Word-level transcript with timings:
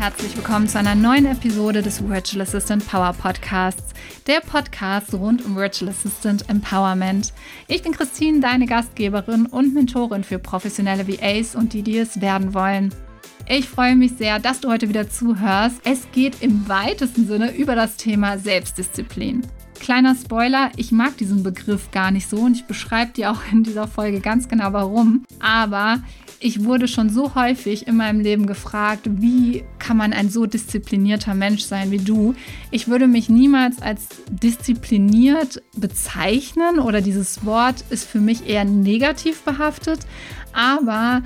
herzlich 0.00 0.34
willkommen 0.34 0.66
zu 0.66 0.78
einer 0.78 0.94
neuen 0.94 1.26
Episode 1.26 1.82
des 1.82 2.08
Virtual 2.08 2.40
Assistant 2.40 2.88
Power 2.88 3.12
Podcasts, 3.12 3.92
der 4.26 4.40
Podcast 4.40 5.12
rund 5.12 5.44
um 5.44 5.56
Virtual 5.56 5.90
Assistant 5.90 6.48
Empowerment. 6.48 7.34
Ich 7.68 7.82
bin 7.82 7.92
Christine, 7.92 8.40
deine 8.40 8.64
Gastgeberin 8.64 9.44
und 9.44 9.74
Mentorin 9.74 10.24
für 10.24 10.38
professionelle 10.38 11.06
VAs 11.06 11.54
und 11.54 11.74
die, 11.74 11.82
die 11.82 11.98
es 11.98 12.18
werden 12.22 12.54
wollen. 12.54 12.94
Ich 13.46 13.68
freue 13.68 13.94
mich 13.94 14.12
sehr, 14.12 14.38
dass 14.38 14.62
du 14.62 14.70
heute 14.70 14.88
wieder 14.88 15.10
zuhörst. 15.10 15.82
Es 15.84 16.10
geht 16.12 16.40
im 16.40 16.66
weitesten 16.66 17.26
Sinne 17.26 17.54
über 17.54 17.74
das 17.74 17.98
Thema 17.98 18.38
Selbstdisziplin. 18.38 19.46
Kleiner 19.80 20.14
Spoiler, 20.14 20.70
ich 20.76 20.92
mag 20.92 21.18
diesen 21.18 21.42
Begriff 21.42 21.90
gar 21.90 22.10
nicht 22.10 22.26
so 22.26 22.38
und 22.38 22.56
ich 22.56 22.64
beschreibe 22.64 23.12
dir 23.12 23.30
auch 23.30 23.40
in 23.52 23.64
dieser 23.64 23.86
Folge 23.86 24.20
ganz 24.20 24.48
genau 24.48 24.72
warum. 24.72 25.26
Aber 25.40 25.98
ich 26.42 26.64
wurde 26.64 26.88
schon 26.88 27.10
so 27.10 27.34
häufig 27.34 27.86
in 27.86 27.96
meinem 27.96 28.20
Leben 28.20 28.46
gefragt, 28.46 29.02
wie 29.04 29.62
kann 29.78 29.98
man 29.98 30.14
ein 30.14 30.30
so 30.30 30.46
disziplinierter 30.46 31.34
Mensch 31.34 31.62
sein 31.62 31.90
wie 31.90 31.98
du? 31.98 32.34
Ich 32.70 32.88
würde 32.88 33.06
mich 33.06 33.28
niemals 33.28 33.82
als 33.82 34.08
diszipliniert 34.30 35.62
bezeichnen 35.76 36.78
oder 36.78 37.02
dieses 37.02 37.44
Wort 37.44 37.84
ist 37.90 38.08
für 38.08 38.20
mich 38.20 38.48
eher 38.48 38.64
negativ 38.64 39.42
behaftet, 39.42 40.00
aber 40.54 41.22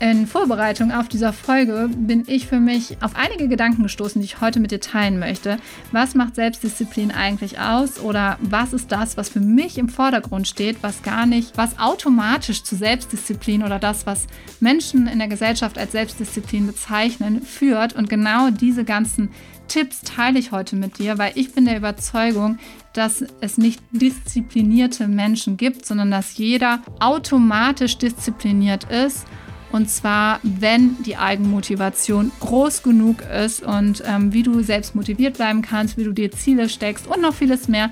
in 0.00 0.26
Vorbereitung 0.26 0.92
auf 0.92 1.08
dieser 1.08 1.34
Folge 1.34 1.90
bin 1.94 2.24
ich 2.26 2.46
für 2.46 2.58
mich 2.58 2.96
auf 3.02 3.16
einige 3.16 3.48
Gedanken 3.48 3.82
gestoßen, 3.82 4.20
die 4.20 4.24
ich 4.24 4.40
heute 4.40 4.58
mit 4.58 4.70
dir 4.70 4.80
teilen 4.80 5.18
möchte. 5.18 5.58
Was 5.92 6.14
macht 6.14 6.36
Selbstdisziplin 6.36 7.10
eigentlich 7.10 7.60
aus 7.60 8.00
oder 8.00 8.38
was 8.40 8.72
ist 8.72 8.90
das, 8.90 9.18
was 9.18 9.28
für 9.28 9.40
mich 9.40 9.76
im 9.76 9.90
Vordergrund 9.90 10.48
steht, 10.48 10.82
was 10.82 11.02
gar 11.02 11.26
nicht, 11.26 11.58
was 11.58 11.78
automatisch 11.78 12.62
zu 12.62 12.76
Selbstdisziplin 12.76 13.62
oder 13.62 13.78
das, 13.78 14.06
was 14.06 14.26
Menschen 14.58 15.06
in 15.06 15.18
der 15.18 15.28
Gesellschaft 15.28 15.76
als 15.76 15.92
Selbstdisziplin 15.92 16.66
bezeichnen, 16.66 17.42
führt 17.42 17.92
und 17.92 18.08
genau 18.08 18.48
diese 18.48 18.84
ganzen 18.84 19.28
Tipps 19.68 20.00
teile 20.00 20.38
ich 20.38 20.50
heute 20.50 20.76
mit 20.76 20.98
dir, 20.98 21.18
weil 21.18 21.32
ich 21.36 21.52
bin 21.52 21.66
der 21.66 21.76
Überzeugung, 21.76 22.58
dass 22.92 23.22
es 23.40 23.56
nicht 23.56 23.80
disziplinierte 23.92 25.06
Menschen 25.06 25.56
gibt, 25.56 25.86
sondern 25.86 26.10
dass 26.10 26.38
jeder 26.38 26.80
automatisch 26.98 27.96
diszipliniert 27.98 28.84
ist 28.84 29.26
und 29.72 29.88
zwar, 29.88 30.40
wenn 30.42 31.00
die 31.02 31.16
Eigenmotivation 31.16 32.32
groß 32.40 32.82
genug 32.82 33.22
ist 33.22 33.62
und 33.62 34.02
ähm, 34.06 34.32
wie 34.32 34.42
du 34.42 34.62
selbst 34.62 34.94
motiviert 34.94 35.36
bleiben 35.36 35.62
kannst, 35.62 35.96
wie 35.96 36.04
du 36.04 36.12
dir 36.12 36.32
Ziele 36.32 36.68
steckst 36.68 37.06
und 37.06 37.20
noch 37.20 37.34
vieles 37.34 37.68
mehr. 37.68 37.90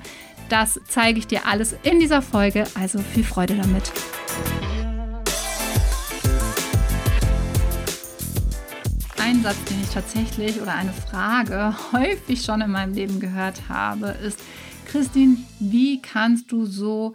Das 0.49 0.79
zeige 0.87 1.19
ich 1.19 1.27
dir 1.27 1.45
alles 1.45 1.75
in 1.83 1.99
dieser 1.99 2.21
Folge. 2.21 2.65
Also 2.73 2.99
viel 2.99 3.23
Freude 3.23 3.55
damit. 3.55 3.91
Ein 9.21 9.43
Satz, 9.43 9.63
den 9.65 9.81
ich 9.81 9.89
tatsächlich 9.89 10.61
oder 10.61 10.73
eine 10.73 10.91
Frage 10.91 11.75
häufig 11.93 12.41
schon 12.43 12.61
in 12.61 12.71
meinem 12.71 12.93
Leben 12.93 13.19
gehört 13.19 13.69
habe, 13.69 14.15
ist, 14.25 14.39
Christine, 14.85 15.37
wie 15.59 16.01
kannst 16.01 16.51
du 16.51 16.65
so 16.65 17.13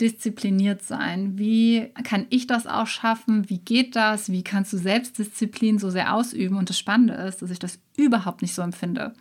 diszipliniert 0.00 0.82
sein? 0.82 1.38
Wie 1.38 1.92
kann 2.04 2.26
ich 2.30 2.46
das 2.46 2.66
auch 2.66 2.86
schaffen? 2.86 3.48
Wie 3.48 3.58
geht 3.58 3.96
das? 3.96 4.30
Wie 4.30 4.42
kannst 4.42 4.72
du 4.72 4.78
Selbstdisziplin 4.78 5.78
so 5.78 5.90
sehr 5.90 6.14
ausüben? 6.14 6.56
Und 6.56 6.68
das 6.70 6.78
Spannende 6.78 7.14
ist, 7.14 7.42
dass 7.42 7.50
ich 7.50 7.58
das 7.58 7.78
überhaupt 7.96 8.42
nicht 8.42 8.54
so 8.54 8.62
empfinde. 8.62 9.14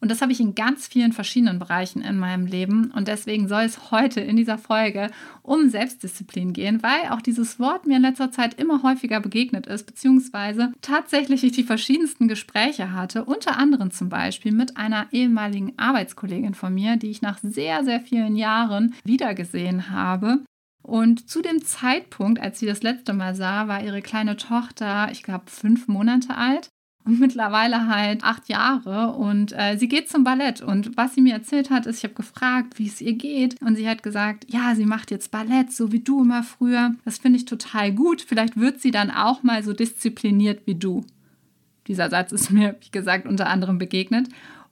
Und 0.00 0.10
das 0.10 0.20
habe 0.20 0.30
ich 0.30 0.40
in 0.40 0.54
ganz 0.54 0.86
vielen 0.86 1.12
verschiedenen 1.12 1.58
Bereichen 1.58 2.02
in 2.02 2.18
meinem 2.18 2.46
Leben. 2.46 2.90
Und 2.94 3.08
deswegen 3.08 3.48
soll 3.48 3.62
es 3.62 3.90
heute 3.90 4.20
in 4.20 4.36
dieser 4.36 4.58
Folge 4.58 5.10
um 5.42 5.70
Selbstdisziplin 5.70 6.52
gehen, 6.52 6.82
weil 6.82 7.10
auch 7.10 7.22
dieses 7.22 7.58
Wort 7.58 7.86
mir 7.86 7.96
in 7.96 8.02
letzter 8.02 8.30
Zeit 8.30 8.60
immer 8.60 8.82
häufiger 8.82 9.20
begegnet 9.20 9.66
ist, 9.66 9.86
beziehungsweise 9.86 10.72
tatsächlich 10.82 11.44
ich 11.44 11.52
die 11.52 11.64
verschiedensten 11.64 12.28
Gespräche 12.28 12.92
hatte, 12.92 13.24
unter 13.24 13.56
anderem 13.56 13.90
zum 13.90 14.10
Beispiel 14.10 14.52
mit 14.52 14.76
einer 14.76 15.06
ehemaligen 15.12 15.72
Arbeitskollegin 15.78 16.54
von 16.54 16.74
mir, 16.74 16.96
die 16.96 17.10
ich 17.10 17.22
nach 17.22 17.38
sehr, 17.42 17.82
sehr 17.84 18.00
vielen 18.00 18.36
Jahren 18.36 18.94
wiedergesehen 19.04 19.90
habe. 19.90 20.44
Und 20.82 21.28
zu 21.28 21.42
dem 21.42 21.64
Zeitpunkt, 21.64 22.38
als 22.38 22.60
sie 22.60 22.66
das 22.66 22.82
letzte 22.82 23.12
Mal 23.12 23.34
sah, 23.34 23.66
war 23.66 23.82
ihre 23.82 24.02
kleine 24.02 24.36
Tochter, 24.36 25.08
ich 25.10 25.22
glaube, 25.22 25.46
fünf 25.48 25.88
Monate 25.88 26.36
alt 26.36 26.68
mittlerweile 27.20 27.86
halt 27.86 28.24
acht 28.24 28.48
Jahre 28.48 29.12
und 29.12 29.52
äh, 29.52 29.76
sie 29.78 29.88
geht 29.88 30.08
zum 30.08 30.24
Ballett. 30.24 30.60
Und 30.60 30.96
was 30.96 31.14
sie 31.14 31.20
mir 31.20 31.34
erzählt 31.34 31.70
hat, 31.70 31.86
ist, 31.86 31.98
ich 31.98 32.04
habe 32.04 32.14
gefragt, 32.14 32.78
wie 32.78 32.86
es 32.88 33.00
ihr 33.00 33.12
geht. 33.12 33.60
Und 33.62 33.76
sie 33.76 33.88
hat 33.88 34.02
gesagt, 34.02 34.44
ja, 34.48 34.74
sie 34.74 34.86
macht 34.86 35.10
jetzt 35.10 35.30
Ballett, 35.30 35.72
so 35.72 35.92
wie 35.92 36.00
du 36.00 36.22
immer 36.22 36.42
früher. 36.42 36.94
Das 37.04 37.18
finde 37.18 37.38
ich 37.38 37.44
total 37.44 37.92
gut. 37.92 38.22
Vielleicht 38.22 38.56
wird 38.58 38.80
sie 38.80 38.90
dann 38.90 39.10
auch 39.10 39.42
mal 39.42 39.62
so 39.62 39.72
diszipliniert 39.72 40.66
wie 40.66 40.74
du. 40.74 41.04
Dieser 41.86 42.10
Satz 42.10 42.32
ist 42.32 42.50
mir, 42.50 42.76
wie 42.80 42.90
gesagt, 42.90 43.26
unter 43.26 43.46
anderem 43.46 43.78
begegnet. 43.78 44.28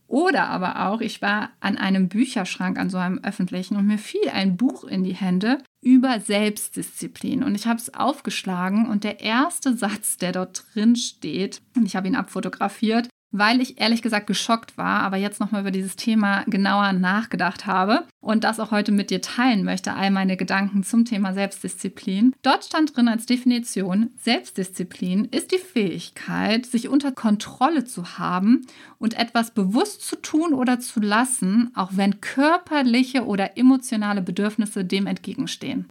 Oder 0.06 0.48
aber 0.48 0.86
auch, 0.86 1.00
ich 1.00 1.22
war 1.22 1.50
an 1.60 1.76
einem 1.76 2.08
Bücherschrank, 2.08 2.78
an 2.78 2.90
so 2.90 2.98
einem 2.98 3.20
öffentlichen, 3.22 3.76
und 3.76 3.86
mir 3.86 3.98
fiel 3.98 4.28
ein 4.32 4.56
Buch 4.56 4.84
in 4.84 5.02
die 5.02 5.14
Hände 5.14 5.58
über 5.82 6.20
Selbstdisziplin. 6.20 7.42
Und 7.42 7.54
ich 7.54 7.66
habe 7.66 7.78
es 7.78 7.94
aufgeschlagen 7.94 8.88
und 8.88 9.04
der 9.04 9.20
erste 9.20 9.76
Satz, 9.76 10.16
der 10.16 10.32
dort 10.32 10.66
drin 10.74 10.96
steht, 10.96 11.62
und 11.76 11.86
ich 11.86 11.96
habe 11.96 12.06
ihn 12.06 12.16
abfotografiert, 12.16 13.08
weil 13.36 13.60
ich 13.60 13.80
ehrlich 13.80 14.00
gesagt 14.00 14.28
geschockt 14.28 14.78
war, 14.78 15.00
aber 15.00 15.16
jetzt 15.16 15.40
nochmal 15.40 15.62
über 15.62 15.72
dieses 15.72 15.96
Thema 15.96 16.44
genauer 16.46 16.92
nachgedacht 16.92 17.66
habe 17.66 18.04
und 18.20 18.44
das 18.44 18.60
auch 18.60 18.70
heute 18.70 18.92
mit 18.92 19.10
dir 19.10 19.20
teilen 19.20 19.64
möchte, 19.64 19.92
all 19.94 20.12
meine 20.12 20.36
Gedanken 20.36 20.84
zum 20.84 21.04
Thema 21.04 21.34
Selbstdisziplin. 21.34 22.32
Dort 22.42 22.64
stand 22.64 22.96
drin 22.96 23.08
als 23.08 23.26
Definition, 23.26 24.10
Selbstdisziplin 24.18 25.24
ist 25.24 25.50
die 25.50 25.58
Fähigkeit, 25.58 26.64
sich 26.64 26.88
unter 26.88 27.10
Kontrolle 27.10 27.84
zu 27.84 28.18
haben 28.18 28.66
und 28.98 29.18
etwas 29.18 29.50
bewusst 29.50 30.02
zu 30.06 30.14
tun 30.14 30.54
oder 30.54 30.78
zu 30.78 31.00
lassen, 31.00 31.72
auch 31.74 31.90
wenn 31.94 32.20
körperliche 32.20 33.26
oder 33.26 33.58
emotionale 33.58 34.22
Bedürfnisse 34.22 34.84
dem 34.84 35.08
entgegenstehen. 35.08 35.88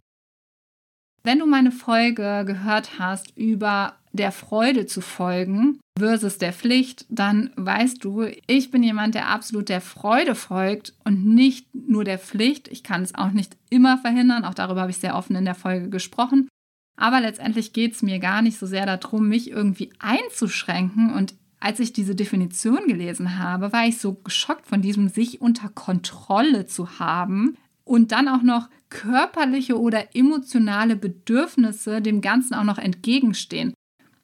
Wenn 1.26 1.38
du 1.38 1.46
meine 1.46 1.72
Folge 1.72 2.44
gehört 2.46 2.98
hast 2.98 3.34
über 3.34 3.94
der 4.12 4.30
Freude 4.30 4.84
zu 4.84 5.00
folgen 5.00 5.80
versus 5.98 6.36
der 6.36 6.52
Pflicht, 6.52 7.06
dann 7.08 7.50
weißt 7.56 8.04
du, 8.04 8.26
ich 8.46 8.70
bin 8.70 8.82
jemand, 8.82 9.14
der 9.14 9.30
absolut 9.30 9.70
der 9.70 9.80
Freude 9.80 10.34
folgt 10.34 10.92
und 11.02 11.24
nicht 11.24 11.74
nur 11.74 12.04
der 12.04 12.18
Pflicht. 12.18 12.68
Ich 12.68 12.82
kann 12.82 13.02
es 13.02 13.14
auch 13.14 13.30
nicht 13.30 13.56
immer 13.70 13.96
verhindern, 13.96 14.44
auch 14.44 14.52
darüber 14.52 14.82
habe 14.82 14.90
ich 14.90 14.98
sehr 14.98 15.16
offen 15.16 15.34
in 15.34 15.46
der 15.46 15.54
Folge 15.54 15.88
gesprochen. 15.88 16.46
Aber 16.96 17.22
letztendlich 17.22 17.72
geht 17.72 17.94
es 17.94 18.02
mir 18.02 18.18
gar 18.18 18.42
nicht 18.42 18.58
so 18.58 18.66
sehr 18.66 18.84
darum, 18.84 19.26
mich 19.26 19.50
irgendwie 19.50 19.92
einzuschränken. 19.98 21.12
Und 21.12 21.34
als 21.58 21.80
ich 21.80 21.94
diese 21.94 22.14
Definition 22.14 22.86
gelesen 22.86 23.38
habe, 23.38 23.72
war 23.72 23.86
ich 23.86 23.98
so 23.98 24.12
geschockt 24.12 24.66
von 24.66 24.82
diesem 24.82 25.08
sich 25.08 25.40
unter 25.40 25.70
Kontrolle 25.70 26.66
zu 26.66 26.98
haben 26.98 27.56
und 27.84 28.12
dann 28.12 28.28
auch 28.28 28.42
noch 28.42 28.68
körperliche 28.88 29.78
oder 29.78 30.14
emotionale 30.14 30.96
Bedürfnisse 30.96 32.00
dem 32.00 32.20
Ganzen 32.20 32.54
auch 32.54 32.64
noch 32.64 32.78
entgegenstehen. 32.78 33.74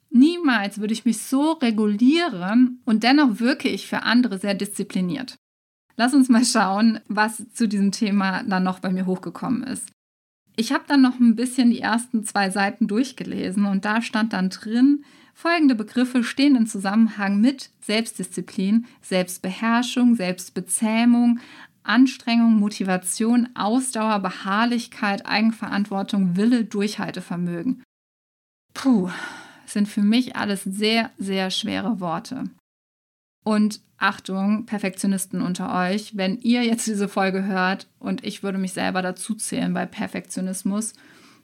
Niemals 0.09 0.79
würde 0.79 0.93
ich 0.93 1.05
mich 1.05 1.19
so 1.19 1.53
regulieren 1.53 2.81
und 2.85 3.03
dennoch 3.03 3.39
wirke 3.39 3.69
ich 3.69 3.87
für 3.87 4.03
andere 4.03 4.37
sehr 4.39 4.53
diszipliniert. 4.53 5.35
Lass 5.95 6.13
uns 6.13 6.29
mal 6.29 6.43
schauen, 6.43 6.99
was 7.07 7.47
zu 7.53 7.67
diesem 7.67 7.91
Thema 7.91 8.43
dann 8.43 8.63
noch 8.63 8.79
bei 8.79 8.89
mir 8.89 9.05
hochgekommen 9.05 9.63
ist. 9.63 9.89
Ich 10.57 10.73
habe 10.73 10.83
dann 10.87 11.01
noch 11.01 11.19
ein 11.19 11.35
bisschen 11.35 11.71
die 11.71 11.79
ersten 11.79 12.25
zwei 12.25 12.49
Seiten 12.49 12.87
durchgelesen 12.87 13.65
und 13.65 13.85
da 13.85 14.01
stand 14.01 14.33
dann 14.33 14.49
drin, 14.49 15.05
folgende 15.33 15.75
Begriffe 15.75 16.23
stehen 16.23 16.55
im 16.55 16.67
Zusammenhang 16.67 17.39
mit 17.39 17.71
Selbstdisziplin, 17.81 18.85
Selbstbeherrschung, 19.01 20.15
Selbstbezähmung, 20.15 21.39
Anstrengung, 21.83 22.59
Motivation, 22.59 23.49
Ausdauer, 23.55 24.19
Beharrlichkeit, 24.19 25.25
Eigenverantwortung, 25.25 26.35
Wille, 26.35 26.65
Durchhaltevermögen. 26.65 27.83
Puh, 28.73 29.09
sind 29.65 29.87
für 29.87 30.01
mich 30.01 30.35
alles 30.35 30.63
sehr, 30.63 31.11
sehr 31.17 31.49
schwere 31.49 31.99
Worte. 31.99 32.45
Und 33.43 33.81
Achtung, 33.97 34.65
Perfektionisten 34.65 35.41
unter 35.41 35.73
euch, 35.89 36.17
wenn 36.17 36.39
ihr 36.39 36.63
jetzt 36.63 36.87
diese 36.87 37.07
Folge 37.07 37.45
hört 37.45 37.87
und 37.99 38.23
ich 38.23 38.43
würde 38.43 38.57
mich 38.57 38.73
selber 38.73 39.01
dazu 39.01 39.35
zählen 39.35 39.73
bei 39.73 39.85
Perfektionismus, 39.85 40.93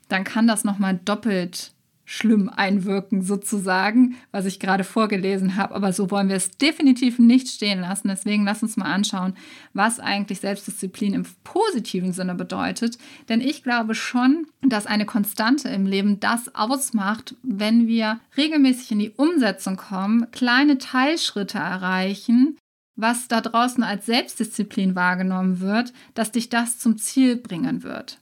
dann 0.08 0.24
kann 0.24 0.48
das 0.48 0.64
nochmal 0.64 1.00
doppelt 1.04 1.74
schlimm 2.10 2.48
einwirken, 2.48 3.22
sozusagen, 3.22 4.16
was 4.32 4.46
ich 4.46 4.62
gerade 4.62 4.86
vorgelesen 4.86 5.58
habe. 5.58 5.76
Aber 5.76 5.92
so 5.92 6.10
wollen 6.10 6.30
wir 6.30 6.38
es 6.38 6.52
definitiv 6.52 7.20
nicht 7.20 7.50
stehen 7.50 7.82
lassen. 7.82 8.08
Deswegen 8.08 8.46
lass 8.46 8.64
uns 8.64 8.78
mal 8.78 8.86
anschauen, 8.86 9.36
was 9.74 10.00
eigentlich 10.00 10.40
Selbstdisziplin 10.40 11.14
im 11.14 11.26
positiven 11.44 12.14
Sinne 12.14 12.34
bedeutet. 12.34 12.98
Denn 13.28 13.42
ich 13.42 13.62
glaube 13.62 13.94
schon, 13.94 14.48
dass 14.62 14.86
eine 14.86 15.06
Konstante 15.06 15.68
im 15.68 15.86
Leben 15.86 16.22
das 16.22 16.56
ausmacht, 16.56 17.36
wenn 17.44 17.88
wir 17.88 18.22
regelmäßig 18.38 18.94
in 18.94 19.00
die 19.00 19.12
Umsetzung 19.12 19.76
kommen, 19.76 20.32
kleine 20.32 20.78
Teilschritte 20.78 21.58
erreichen, 21.58 22.58
was 22.96 23.28
da 23.28 23.42
draußen 23.42 23.84
als 23.84 24.06
Selbstdisziplin 24.06 24.96
wahrgenommen 24.96 25.60
wird, 25.60 25.92
dass 26.14 26.32
dich 26.32 26.48
das 26.48 26.80
zum 26.80 26.98
Ziel 26.98 27.36
bringen 27.36 27.84
wird. 27.84 28.22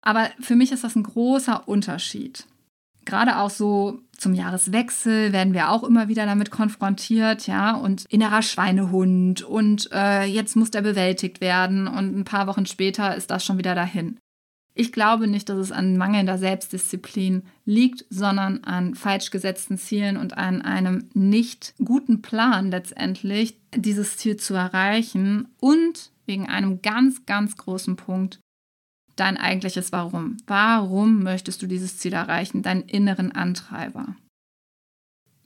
Aber 0.00 0.30
für 0.40 0.56
mich 0.56 0.72
ist 0.72 0.84
das 0.84 0.96
ein 0.96 1.02
großer 1.02 1.68
Unterschied. 1.68 2.46
Gerade 3.08 3.38
auch 3.38 3.50
so 3.50 4.00
zum 4.16 4.34
Jahreswechsel 4.34 5.32
werden 5.32 5.54
wir 5.54 5.70
auch 5.70 5.82
immer 5.82 6.08
wieder 6.08 6.26
damit 6.26 6.50
konfrontiert, 6.50 7.46
ja, 7.46 7.74
und 7.74 8.04
innerer 8.08 8.42
Schweinehund 8.42 9.42
und 9.42 9.88
äh, 9.92 10.24
jetzt 10.24 10.56
muss 10.56 10.70
der 10.70 10.82
bewältigt 10.82 11.40
werden 11.40 11.88
und 11.88 12.16
ein 12.16 12.24
paar 12.24 12.46
Wochen 12.46 12.66
später 12.66 13.16
ist 13.16 13.30
das 13.30 13.44
schon 13.44 13.58
wieder 13.58 13.74
dahin. 13.74 14.18
Ich 14.74 14.92
glaube 14.92 15.26
nicht, 15.26 15.48
dass 15.48 15.58
es 15.58 15.72
an 15.72 15.96
mangelnder 15.96 16.38
Selbstdisziplin 16.38 17.42
liegt, 17.64 18.04
sondern 18.10 18.62
an 18.62 18.94
falsch 18.94 19.30
gesetzten 19.30 19.76
Zielen 19.76 20.16
und 20.16 20.38
an 20.38 20.62
einem 20.62 21.08
nicht 21.14 21.74
guten 21.82 22.22
Plan 22.22 22.70
letztendlich, 22.70 23.58
dieses 23.74 24.18
Ziel 24.18 24.36
zu 24.36 24.54
erreichen 24.54 25.48
und 25.58 26.12
wegen 26.26 26.46
einem 26.46 26.80
ganz, 26.82 27.26
ganz 27.26 27.56
großen 27.56 27.96
Punkt, 27.96 28.38
dein 29.20 29.36
eigentliches 29.36 29.92
Warum. 29.92 30.36
Warum 30.46 31.22
möchtest 31.22 31.62
du 31.62 31.66
dieses 31.66 31.98
Ziel 31.98 32.12
erreichen? 32.12 32.62
Deinen 32.62 32.82
inneren 32.82 33.32
Antreiber. 33.32 34.16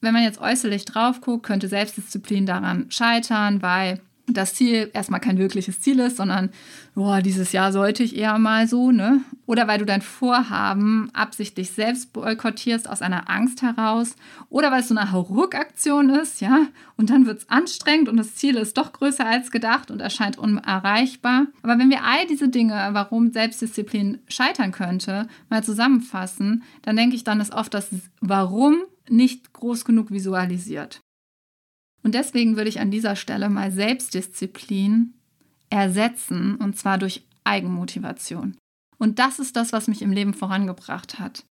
Wenn 0.00 0.12
man 0.12 0.24
jetzt 0.24 0.40
äußerlich 0.40 0.84
drauf 0.84 1.20
guckt, 1.20 1.46
könnte 1.46 1.68
Selbstdisziplin 1.68 2.44
daran 2.44 2.90
scheitern, 2.90 3.62
weil 3.62 4.00
das 4.26 4.54
Ziel 4.54 4.90
erstmal 4.92 5.20
kein 5.20 5.38
wirkliches 5.38 5.80
Ziel 5.80 5.98
ist, 5.98 6.16
sondern 6.16 6.50
boah, 6.94 7.20
dieses 7.20 7.52
Jahr 7.52 7.72
sollte 7.72 8.02
ich 8.02 8.16
eher 8.16 8.38
mal 8.38 8.68
so, 8.68 8.92
ne? 8.92 9.20
Oder 9.46 9.66
weil 9.66 9.78
du 9.78 9.84
dein 9.84 10.02
Vorhaben 10.02 11.10
absichtlich 11.12 11.72
selbst 11.72 12.12
boykottierst 12.12 12.88
aus 12.88 13.02
einer 13.02 13.28
Angst 13.28 13.62
heraus 13.62 14.14
oder 14.48 14.70
weil 14.70 14.80
es 14.80 14.88
so 14.88 14.96
eine 14.96 15.10
Hauruck-Aktion 15.10 16.10
ist, 16.10 16.40
ja? 16.40 16.66
Und 16.96 17.10
dann 17.10 17.26
wird 17.26 17.40
es 17.40 17.48
anstrengend 17.48 18.08
und 18.08 18.16
das 18.16 18.36
Ziel 18.36 18.56
ist 18.56 18.78
doch 18.78 18.92
größer 18.92 19.26
als 19.26 19.50
gedacht 19.50 19.90
und 19.90 20.00
erscheint 20.00 20.38
unerreichbar. 20.38 21.46
Aber 21.62 21.78
wenn 21.78 21.90
wir 21.90 22.04
all 22.04 22.26
diese 22.26 22.48
Dinge, 22.48 22.90
warum 22.92 23.32
Selbstdisziplin 23.32 24.20
scheitern 24.28 24.72
könnte, 24.72 25.26
mal 25.50 25.64
zusammenfassen, 25.64 26.62
dann 26.82 26.96
denke 26.96 27.16
ich, 27.16 27.24
dann 27.24 27.40
ist 27.40 27.52
oft 27.52 27.74
das 27.74 27.88
Warum 28.20 28.82
nicht 29.08 29.52
groß 29.52 29.84
genug 29.84 30.10
visualisiert. 30.10 31.00
Und 32.02 32.14
deswegen 32.14 32.56
würde 32.56 32.68
ich 32.68 32.80
an 32.80 32.90
dieser 32.90 33.16
Stelle 33.16 33.48
mal 33.48 33.70
Selbstdisziplin 33.70 35.14
ersetzen, 35.70 36.56
und 36.56 36.76
zwar 36.76 36.98
durch 36.98 37.22
Eigenmotivation. 37.44 38.56
Und 38.98 39.18
das 39.18 39.38
ist 39.38 39.56
das, 39.56 39.72
was 39.72 39.88
mich 39.88 40.02
im 40.02 40.12
Leben 40.12 40.34
vorangebracht 40.34 41.18
hat. 41.18 41.44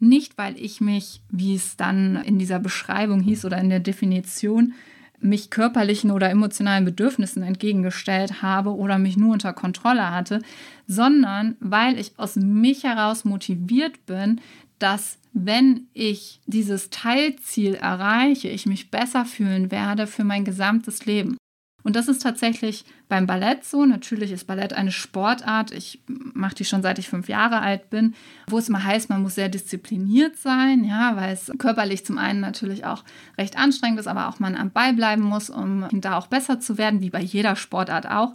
Nicht, 0.00 0.36
weil 0.36 0.58
ich 0.58 0.80
mich, 0.80 1.22
wie 1.30 1.54
es 1.54 1.76
dann 1.76 2.16
in 2.16 2.38
dieser 2.38 2.58
Beschreibung 2.58 3.20
hieß 3.20 3.44
oder 3.44 3.58
in 3.58 3.68
der 3.68 3.80
Definition, 3.80 4.74
mich 5.20 5.50
körperlichen 5.50 6.10
oder 6.10 6.30
emotionalen 6.30 6.84
Bedürfnissen 6.84 7.42
entgegengestellt 7.42 8.42
habe 8.42 8.74
oder 8.74 8.98
mich 8.98 9.16
nur 9.16 9.32
unter 9.32 9.52
Kontrolle 9.52 10.10
hatte, 10.10 10.42
sondern 10.88 11.56
weil 11.60 11.98
ich 11.98 12.18
aus 12.18 12.34
mich 12.36 12.82
heraus 12.82 13.24
motiviert 13.24 14.04
bin, 14.06 14.40
dass 14.80 15.18
wenn 15.32 15.88
ich 15.92 16.40
dieses 16.46 16.90
Teilziel 16.90 17.74
erreiche, 17.74 18.48
ich 18.48 18.66
mich 18.66 18.90
besser 18.90 19.24
fühlen 19.24 19.70
werde 19.70 20.06
für 20.06 20.24
mein 20.24 20.44
gesamtes 20.44 21.06
Leben. 21.06 21.36
Und 21.84 21.96
das 21.96 22.08
ist 22.08 22.22
tatsächlich 22.22 22.84
beim 23.08 23.26
Ballett 23.26 23.64
so. 23.64 23.84
Natürlich 23.84 24.30
ist 24.30 24.46
Ballett 24.46 24.72
eine 24.72 24.92
Sportart. 24.92 25.72
Ich 25.72 26.00
mache 26.06 26.54
die 26.54 26.64
schon 26.64 26.82
seit 26.82 26.98
ich 26.98 27.08
fünf 27.08 27.28
Jahre 27.28 27.60
alt 27.60 27.90
bin, 27.90 28.14
wo 28.46 28.58
es 28.58 28.68
immer 28.68 28.84
heißt, 28.84 29.08
man 29.08 29.22
muss 29.22 29.34
sehr 29.34 29.48
diszipliniert 29.48 30.36
sein, 30.36 30.84
ja, 30.84 31.16
weil 31.16 31.32
es 31.32 31.50
körperlich 31.58 32.06
zum 32.06 32.18
einen 32.18 32.40
natürlich 32.40 32.84
auch 32.84 33.04
recht 33.36 33.58
anstrengend 33.58 33.98
ist, 33.98 34.06
aber 34.06 34.28
auch 34.28 34.38
man 34.38 34.54
am 34.54 34.70
Ball 34.70 34.92
bleiben 34.92 35.22
muss, 35.22 35.50
um 35.50 35.88
da 35.92 36.18
auch 36.18 36.28
besser 36.28 36.60
zu 36.60 36.78
werden, 36.78 37.00
wie 37.00 37.10
bei 37.10 37.20
jeder 37.20 37.56
Sportart 37.56 38.08
auch 38.08 38.34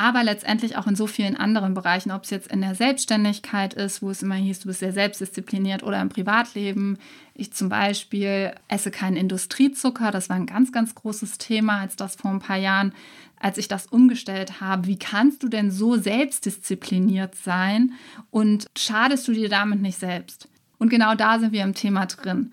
aber 0.00 0.24
letztendlich 0.24 0.78
auch 0.78 0.86
in 0.86 0.96
so 0.96 1.06
vielen 1.06 1.36
anderen 1.36 1.74
Bereichen, 1.74 2.10
ob 2.10 2.24
es 2.24 2.30
jetzt 2.30 2.50
in 2.50 2.62
der 2.62 2.74
Selbstständigkeit 2.74 3.74
ist, 3.74 4.00
wo 4.00 4.08
es 4.08 4.22
immer 4.22 4.36
hieß, 4.36 4.60
du 4.60 4.68
bist 4.68 4.80
sehr 4.80 4.94
selbstdiszipliniert 4.94 5.82
oder 5.82 6.00
im 6.00 6.08
Privatleben. 6.08 6.96
Ich 7.34 7.52
zum 7.52 7.68
Beispiel 7.68 8.54
esse 8.68 8.90
keinen 8.90 9.18
Industriezucker, 9.18 10.10
das 10.10 10.30
war 10.30 10.36
ein 10.36 10.46
ganz, 10.46 10.72
ganz 10.72 10.94
großes 10.94 11.36
Thema, 11.36 11.80
als 11.80 11.96
das 11.96 12.16
vor 12.16 12.30
ein 12.30 12.38
paar 12.38 12.56
Jahren, 12.56 12.94
als 13.38 13.58
ich 13.58 13.68
das 13.68 13.88
umgestellt 13.88 14.62
habe. 14.62 14.86
Wie 14.86 14.98
kannst 14.98 15.42
du 15.42 15.48
denn 15.48 15.70
so 15.70 15.98
selbstdiszipliniert 15.98 17.34
sein 17.34 17.92
und 18.30 18.68
schadest 18.78 19.28
du 19.28 19.32
dir 19.32 19.50
damit 19.50 19.82
nicht 19.82 19.98
selbst? 19.98 20.48
Und 20.78 20.88
genau 20.88 21.14
da 21.14 21.38
sind 21.38 21.52
wir 21.52 21.62
im 21.62 21.74
Thema 21.74 22.06
drin. 22.06 22.52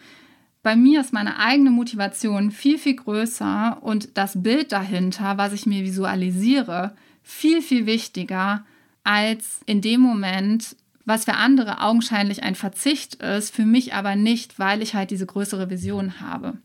Bei 0.63 0.75
mir 0.75 0.99
ist 0.99 1.13
meine 1.13 1.39
eigene 1.39 1.69
Motivation 1.69 2.51
viel, 2.51 2.77
viel 2.77 2.97
größer 2.97 3.77
und 3.79 4.17
das 4.17 4.43
Bild 4.43 4.73
dahinter, 4.73 5.37
was 5.37 5.53
ich 5.53 5.65
mir 5.65 5.85
visualisiere, 5.85 6.93
viel, 7.27 7.61
viel 7.61 7.85
wichtiger 7.85 8.65
als 9.03 9.59
in 9.65 9.81
dem 9.81 9.99
Moment, 9.99 10.77
was 11.03 11.25
für 11.25 11.33
andere 11.33 11.81
augenscheinlich 11.81 12.41
ein 12.41 12.55
Verzicht 12.55 13.15
ist, 13.15 13.53
für 13.53 13.65
mich 13.65 13.93
aber 13.93 14.15
nicht, 14.15 14.59
weil 14.59 14.81
ich 14.81 14.95
halt 14.95 15.11
diese 15.11 15.25
größere 15.25 15.69
Vision 15.69 16.21
habe. 16.21 16.57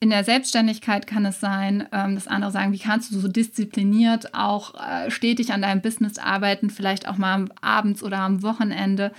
In 0.00 0.10
der 0.10 0.22
Selbstständigkeit 0.22 1.06
kann 1.06 1.24
es 1.24 1.40
sein, 1.40 1.88
ähm, 1.92 2.14
dass 2.14 2.28
andere 2.28 2.50
sagen, 2.50 2.72
wie 2.72 2.78
kannst 2.78 3.10
du 3.10 3.18
so 3.18 3.26
diszipliniert 3.26 4.34
auch 4.34 4.74
äh, 4.74 5.10
stetig 5.10 5.52
an 5.52 5.62
deinem 5.62 5.80
Business 5.80 6.18
arbeiten, 6.18 6.68
vielleicht 6.68 7.08
auch 7.08 7.16
mal 7.16 7.46
abends 7.62 8.02
oder 8.02 8.18
am 8.18 8.42
Wochenende 8.42 9.12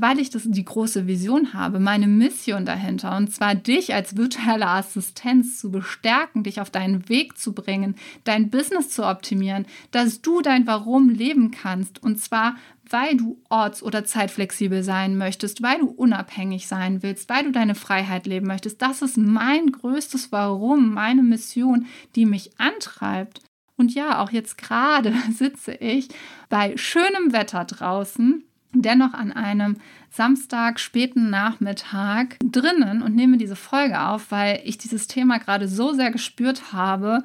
weil 0.00 0.18
ich 0.18 0.30
das, 0.30 0.42
die 0.46 0.64
große 0.64 1.06
Vision 1.06 1.54
habe, 1.54 1.80
meine 1.80 2.06
Mission 2.06 2.66
dahinter, 2.66 3.16
und 3.16 3.32
zwar 3.32 3.54
dich 3.54 3.94
als 3.94 4.16
virtuelle 4.16 4.68
Assistenz 4.68 5.58
zu 5.58 5.70
bestärken, 5.70 6.42
dich 6.42 6.60
auf 6.60 6.70
deinen 6.70 7.08
Weg 7.08 7.38
zu 7.38 7.54
bringen, 7.54 7.96
dein 8.24 8.50
Business 8.50 8.90
zu 8.90 9.06
optimieren, 9.06 9.66
dass 9.90 10.20
du 10.20 10.42
dein 10.42 10.66
Warum 10.66 11.08
leben 11.08 11.50
kannst, 11.50 12.02
und 12.02 12.20
zwar 12.20 12.56
weil 12.88 13.16
du 13.16 13.40
orts- 13.48 13.82
oder 13.82 14.04
zeitflexibel 14.04 14.84
sein 14.84 15.18
möchtest, 15.18 15.60
weil 15.60 15.80
du 15.80 15.86
unabhängig 15.86 16.68
sein 16.68 17.02
willst, 17.02 17.28
weil 17.28 17.42
du 17.42 17.50
deine 17.50 17.74
Freiheit 17.74 18.26
leben 18.26 18.46
möchtest. 18.46 18.80
Das 18.80 19.02
ist 19.02 19.16
mein 19.16 19.72
größtes 19.72 20.30
Warum, 20.30 20.94
meine 20.94 21.24
Mission, 21.24 21.86
die 22.14 22.26
mich 22.26 22.60
antreibt. 22.60 23.40
Und 23.76 23.92
ja, 23.92 24.22
auch 24.22 24.30
jetzt 24.30 24.56
gerade 24.56 25.12
sitze 25.36 25.74
ich 25.74 26.08
bei 26.48 26.76
schönem 26.76 27.32
Wetter 27.32 27.64
draußen 27.64 28.44
dennoch 28.82 29.14
an 29.14 29.32
einem 29.32 29.76
Samstag, 30.10 30.80
späten 30.80 31.30
Nachmittag 31.30 32.36
drinnen 32.40 33.02
und 33.02 33.14
nehme 33.14 33.36
diese 33.36 33.56
Folge 33.56 34.00
auf, 34.00 34.30
weil 34.30 34.60
ich 34.64 34.78
dieses 34.78 35.06
Thema 35.06 35.38
gerade 35.38 35.68
so 35.68 35.92
sehr 35.92 36.10
gespürt 36.10 36.72
habe 36.72 37.22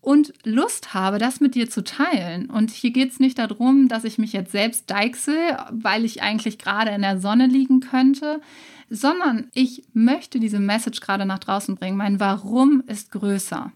und 0.00 0.34
Lust 0.44 0.92
habe, 0.92 1.18
das 1.18 1.40
mit 1.40 1.54
dir 1.54 1.70
zu 1.70 1.82
teilen. 1.82 2.50
Und 2.50 2.70
hier 2.70 2.90
geht 2.90 3.12
es 3.12 3.20
nicht 3.20 3.38
darum, 3.38 3.88
dass 3.88 4.04
ich 4.04 4.18
mich 4.18 4.32
jetzt 4.34 4.52
selbst 4.52 4.90
deichsel, 4.90 5.36
weil 5.70 6.04
ich 6.04 6.22
eigentlich 6.22 6.58
gerade 6.58 6.90
in 6.90 7.00
der 7.00 7.18
Sonne 7.18 7.46
liegen 7.46 7.80
könnte, 7.80 8.40
sondern 8.90 9.48
ich 9.54 9.84
möchte 9.94 10.38
diese 10.38 10.60
Message 10.60 11.00
gerade 11.00 11.24
nach 11.24 11.38
draußen 11.38 11.74
bringen. 11.74 11.96
Mein 11.96 12.20
Warum 12.20 12.82
ist 12.86 13.12
größer. 13.12 13.72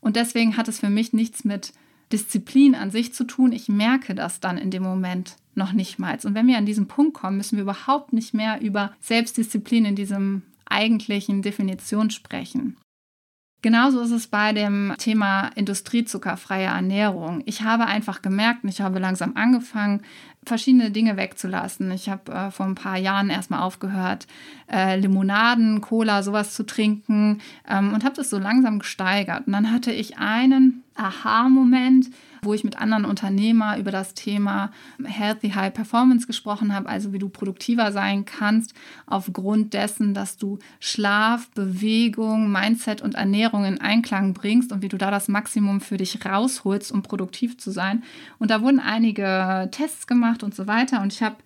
Und 0.00 0.16
deswegen 0.16 0.58
hat 0.58 0.68
es 0.68 0.80
für 0.80 0.90
mich 0.90 1.14
nichts 1.14 1.44
mit 1.44 1.72
Disziplin 2.12 2.74
an 2.74 2.90
sich 2.90 3.14
zu 3.14 3.24
tun. 3.24 3.52
Ich 3.52 3.68
merke 3.68 4.14
das 4.14 4.40
dann 4.40 4.58
in 4.58 4.70
dem 4.70 4.82
Moment 4.82 5.36
noch 5.56 5.72
nicht 5.72 5.98
mal. 5.98 6.18
Und 6.24 6.34
wenn 6.34 6.46
wir 6.46 6.58
an 6.58 6.66
diesen 6.66 6.88
Punkt 6.88 7.14
kommen, 7.14 7.36
müssen 7.36 7.56
wir 7.56 7.62
überhaupt 7.62 8.12
nicht 8.12 8.34
mehr 8.34 8.60
über 8.60 8.92
Selbstdisziplin 9.00 9.84
in 9.84 9.96
diesem 9.96 10.42
eigentlichen 10.66 11.42
Definition 11.42 12.10
sprechen. 12.10 12.76
Genauso 13.64 14.02
ist 14.02 14.10
es 14.10 14.26
bei 14.26 14.52
dem 14.52 14.94
Thema 14.98 15.48
industriezuckerfreie 15.54 16.66
Ernährung. 16.66 17.42
Ich 17.46 17.62
habe 17.62 17.86
einfach 17.86 18.20
gemerkt, 18.20 18.62
und 18.62 18.68
ich 18.68 18.82
habe 18.82 18.98
langsam 18.98 19.36
angefangen, 19.36 20.02
verschiedene 20.46 20.90
Dinge 20.90 21.16
wegzulassen. 21.16 21.90
Ich 21.90 22.08
habe 22.08 22.32
äh, 22.32 22.50
vor 22.50 22.66
ein 22.66 22.74
paar 22.74 22.98
Jahren 22.98 23.30
erstmal 23.30 23.60
aufgehört, 23.60 24.26
äh, 24.70 24.96
Limonaden, 24.96 25.80
Cola, 25.80 26.22
sowas 26.22 26.54
zu 26.54 26.64
trinken 26.64 27.40
ähm, 27.68 27.92
und 27.92 28.04
habe 28.04 28.16
das 28.16 28.30
so 28.30 28.38
langsam 28.38 28.78
gesteigert. 28.78 29.46
Und 29.46 29.52
dann 29.52 29.70
hatte 29.70 29.92
ich 29.92 30.18
einen 30.18 30.84
Aha-Moment, 30.96 32.10
wo 32.42 32.54
ich 32.54 32.62
mit 32.62 32.78
anderen 32.78 33.04
Unternehmern 33.04 33.80
über 33.80 33.90
das 33.90 34.14
Thema 34.14 34.70
Healthy 35.02 35.50
High 35.50 35.72
Performance 35.72 36.26
gesprochen 36.26 36.74
habe, 36.74 36.88
also 36.88 37.12
wie 37.12 37.18
du 37.18 37.28
produktiver 37.28 37.90
sein 37.90 38.24
kannst 38.24 38.74
aufgrund 39.06 39.74
dessen, 39.74 40.14
dass 40.14 40.36
du 40.36 40.58
Schlaf, 40.78 41.50
Bewegung, 41.50 42.52
Mindset 42.52 43.02
und 43.02 43.14
Ernährung 43.14 43.64
in 43.64 43.80
Einklang 43.80 44.34
bringst 44.34 44.72
und 44.72 44.82
wie 44.82 44.88
du 44.88 44.98
da 44.98 45.10
das 45.10 45.28
Maximum 45.28 45.80
für 45.80 45.96
dich 45.96 46.24
rausholst, 46.24 46.92
um 46.92 47.02
produktiv 47.02 47.58
zu 47.58 47.70
sein. 47.70 48.02
Und 48.38 48.50
da 48.50 48.62
wurden 48.62 48.80
einige 48.80 49.68
Tests 49.70 50.06
gemacht 50.06 50.33
und 50.42 50.54
so 50.54 50.66
weiter 50.66 51.02
und 51.02 51.12
ich 51.12 51.22
habe 51.22 51.36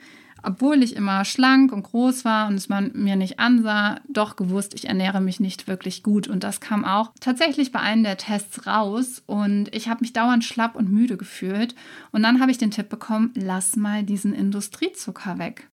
obwohl 0.42 0.82
ich 0.82 0.94
immer 0.96 1.24
schlank 1.24 1.72
und 1.72 1.82
groß 1.82 2.24
war 2.24 2.48
und 2.48 2.54
es 2.54 2.68
man 2.68 2.92
mir 2.94 3.16
nicht 3.16 3.38
ansah, 3.40 4.00
doch 4.08 4.36
gewusst, 4.36 4.74
ich 4.74 4.88
ernähre 4.88 5.20
mich 5.20 5.40
nicht 5.40 5.66
wirklich 5.66 6.02
gut. 6.02 6.28
Und 6.28 6.44
das 6.44 6.60
kam 6.60 6.84
auch 6.84 7.12
tatsächlich 7.20 7.72
bei 7.72 7.80
einem 7.80 8.04
der 8.04 8.16
Tests 8.16 8.66
raus. 8.66 9.22
Und 9.26 9.74
ich 9.74 9.88
habe 9.88 10.00
mich 10.00 10.12
dauernd 10.12 10.44
schlapp 10.44 10.76
und 10.76 10.90
müde 10.90 11.16
gefühlt. 11.16 11.74
Und 12.12 12.22
dann 12.22 12.40
habe 12.40 12.50
ich 12.50 12.58
den 12.58 12.70
Tipp 12.70 12.88
bekommen, 12.88 13.32
lass 13.34 13.76
mal 13.76 14.04
diesen 14.04 14.32
Industriezucker 14.32 15.38
weg. 15.38 15.68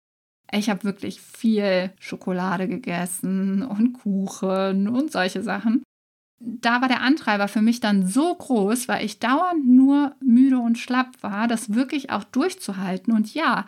Ich 0.51 0.69
habe 0.69 0.83
wirklich 0.83 1.21
viel 1.21 1.91
Schokolade 1.99 2.67
gegessen 2.67 3.63
und 3.63 3.93
Kuchen 3.93 4.89
und 4.89 5.11
solche 5.11 5.41
Sachen. 5.41 5.81
Da 6.43 6.81
war 6.81 6.87
der 6.87 7.01
Antreiber 7.01 7.47
für 7.47 7.61
mich 7.61 7.79
dann 7.79 8.07
so 8.07 8.33
groß, 8.33 8.87
weil 8.87 9.05
ich 9.05 9.19
dauernd 9.19 9.67
nur 9.67 10.15
müde 10.19 10.57
und 10.59 10.77
schlapp 10.77 11.21
war, 11.21 11.47
das 11.47 11.73
wirklich 11.73 12.09
auch 12.09 12.23
durchzuhalten. 12.23 13.13
Und 13.13 13.33
ja, 13.33 13.65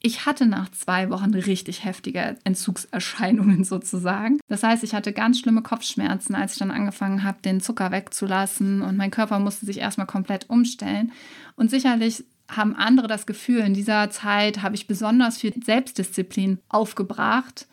ich 0.00 0.24
hatte 0.24 0.46
nach 0.46 0.70
zwei 0.70 1.10
Wochen 1.10 1.34
richtig 1.34 1.84
heftige 1.84 2.36
Entzugserscheinungen 2.44 3.64
sozusagen. 3.64 4.38
Das 4.48 4.62
heißt, 4.62 4.84
ich 4.84 4.94
hatte 4.94 5.12
ganz 5.12 5.40
schlimme 5.40 5.62
Kopfschmerzen, 5.62 6.34
als 6.34 6.52
ich 6.52 6.58
dann 6.58 6.70
angefangen 6.70 7.24
habe, 7.24 7.42
den 7.42 7.60
Zucker 7.60 7.90
wegzulassen 7.90 8.82
und 8.82 8.96
mein 8.96 9.10
Körper 9.10 9.38
musste 9.40 9.66
sich 9.66 9.78
erstmal 9.78 10.06
komplett 10.06 10.48
umstellen. 10.48 11.12
Und 11.56 11.70
sicherlich 11.70 12.24
haben 12.48 12.76
andere 12.76 13.08
das 13.08 13.26
Gefühl, 13.26 13.60
in 13.60 13.74
dieser 13.74 14.10
Zeit 14.10 14.62
habe 14.62 14.76
ich 14.76 14.86
besonders 14.86 15.38
viel 15.38 15.52
Selbstdisziplin 15.64 16.58
aufgebracht. 16.68 17.66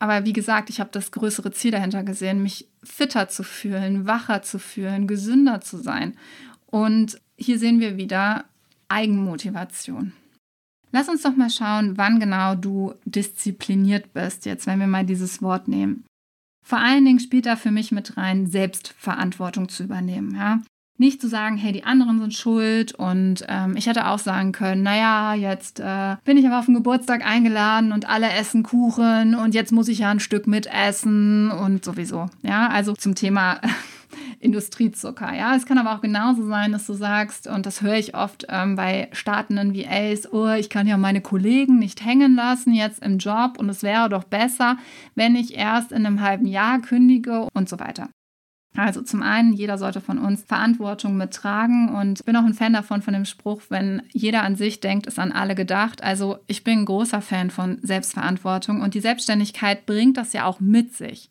Aber 0.00 0.24
wie 0.24 0.32
gesagt, 0.32 0.70
ich 0.70 0.80
habe 0.80 0.90
das 0.92 1.12
größere 1.12 1.52
Ziel 1.52 1.70
dahinter 1.70 2.02
gesehen, 2.02 2.42
mich 2.42 2.66
fitter 2.82 3.28
zu 3.28 3.42
fühlen, 3.42 4.06
wacher 4.06 4.42
zu 4.42 4.58
fühlen, 4.58 5.06
gesünder 5.06 5.60
zu 5.60 5.76
sein. 5.76 6.16
Und 6.66 7.20
hier 7.36 7.58
sehen 7.58 7.80
wir 7.80 7.98
wieder 7.98 8.46
Eigenmotivation. 8.88 10.14
Lass 10.90 11.08
uns 11.08 11.22
doch 11.22 11.36
mal 11.36 11.50
schauen, 11.50 11.98
wann 11.98 12.18
genau 12.18 12.54
du 12.54 12.94
diszipliniert 13.04 14.12
bist, 14.12 14.46
jetzt 14.46 14.66
wenn 14.66 14.80
wir 14.80 14.86
mal 14.86 15.04
dieses 15.04 15.42
Wort 15.42 15.68
nehmen. 15.68 16.04
Vor 16.66 16.78
allen 16.78 17.04
Dingen 17.04 17.20
spielt 17.20 17.46
da 17.46 17.56
für 17.56 17.70
mich 17.70 17.92
mit 17.92 18.16
rein, 18.16 18.46
Selbstverantwortung 18.46 19.68
zu 19.68 19.84
übernehmen. 19.84 20.34
Ja? 20.34 20.62
Nicht 21.00 21.22
zu 21.22 21.28
sagen, 21.28 21.56
hey, 21.56 21.72
die 21.72 21.84
anderen 21.84 22.20
sind 22.20 22.34
schuld 22.34 22.94
und 22.94 23.42
ähm, 23.48 23.74
ich 23.74 23.86
hätte 23.86 24.06
auch 24.06 24.18
sagen 24.18 24.52
können, 24.52 24.82
naja, 24.82 25.32
jetzt 25.32 25.80
äh, 25.80 26.16
bin 26.26 26.36
ich 26.36 26.46
aber 26.46 26.58
auf 26.58 26.66
den 26.66 26.74
Geburtstag 26.74 27.24
eingeladen 27.24 27.92
und 27.92 28.06
alle 28.06 28.30
essen 28.30 28.62
Kuchen 28.62 29.34
und 29.34 29.54
jetzt 29.54 29.72
muss 29.72 29.88
ich 29.88 30.00
ja 30.00 30.10
ein 30.10 30.20
Stück 30.20 30.46
mitessen 30.46 31.50
und 31.52 31.86
sowieso. 31.86 32.26
Ja, 32.42 32.68
also 32.68 32.92
zum 32.92 33.14
Thema 33.14 33.62
Industriezucker. 34.40 35.34
Ja, 35.34 35.56
es 35.56 35.64
kann 35.64 35.78
aber 35.78 35.94
auch 35.94 36.02
genauso 36.02 36.46
sein, 36.46 36.70
dass 36.70 36.84
du 36.84 36.92
sagst, 36.92 37.46
und 37.46 37.64
das 37.64 37.80
höre 37.80 37.96
ich 37.96 38.14
oft 38.14 38.44
ähm, 38.50 38.76
bei 38.76 39.08
startenden 39.12 39.74
VAs, 39.74 40.30
oh, 40.30 40.52
ich 40.52 40.68
kann 40.68 40.86
ja 40.86 40.98
meine 40.98 41.22
Kollegen 41.22 41.78
nicht 41.78 42.04
hängen 42.04 42.34
lassen 42.34 42.74
jetzt 42.74 43.02
im 43.02 43.16
Job 43.16 43.56
und 43.56 43.70
es 43.70 43.82
wäre 43.82 44.10
doch 44.10 44.24
besser, 44.24 44.76
wenn 45.14 45.34
ich 45.34 45.56
erst 45.56 45.92
in 45.92 46.04
einem 46.04 46.20
halben 46.20 46.44
Jahr 46.44 46.78
kündige 46.82 47.48
und 47.54 47.70
so 47.70 47.80
weiter. 47.80 48.10
Also 48.76 49.02
zum 49.02 49.22
einen, 49.22 49.52
jeder 49.52 49.78
sollte 49.78 50.00
von 50.00 50.18
uns 50.18 50.44
Verantwortung 50.44 51.16
mittragen 51.16 51.88
und 51.88 52.20
ich 52.20 52.24
bin 52.24 52.36
auch 52.36 52.44
ein 52.44 52.54
Fan 52.54 52.72
davon, 52.72 53.02
von 53.02 53.14
dem 53.14 53.24
Spruch, 53.24 53.62
wenn 53.68 54.02
jeder 54.12 54.42
an 54.42 54.54
sich 54.54 54.78
denkt, 54.78 55.06
ist 55.06 55.18
an 55.18 55.32
alle 55.32 55.56
gedacht. 55.56 56.04
Also 56.04 56.38
ich 56.46 56.62
bin 56.62 56.80
ein 56.80 56.84
großer 56.84 57.20
Fan 57.20 57.50
von 57.50 57.78
Selbstverantwortung 57.82 58.80
und 58.80 58.94
die 58.94 59.00
Selbstständigkeit 59.00 59.86
bringt 59.86 60.16
das 60.16 60.32
ja 60.32 60.44
auch 60.44 60.60
mit 60.60 60.94
sich. 60.94 61.30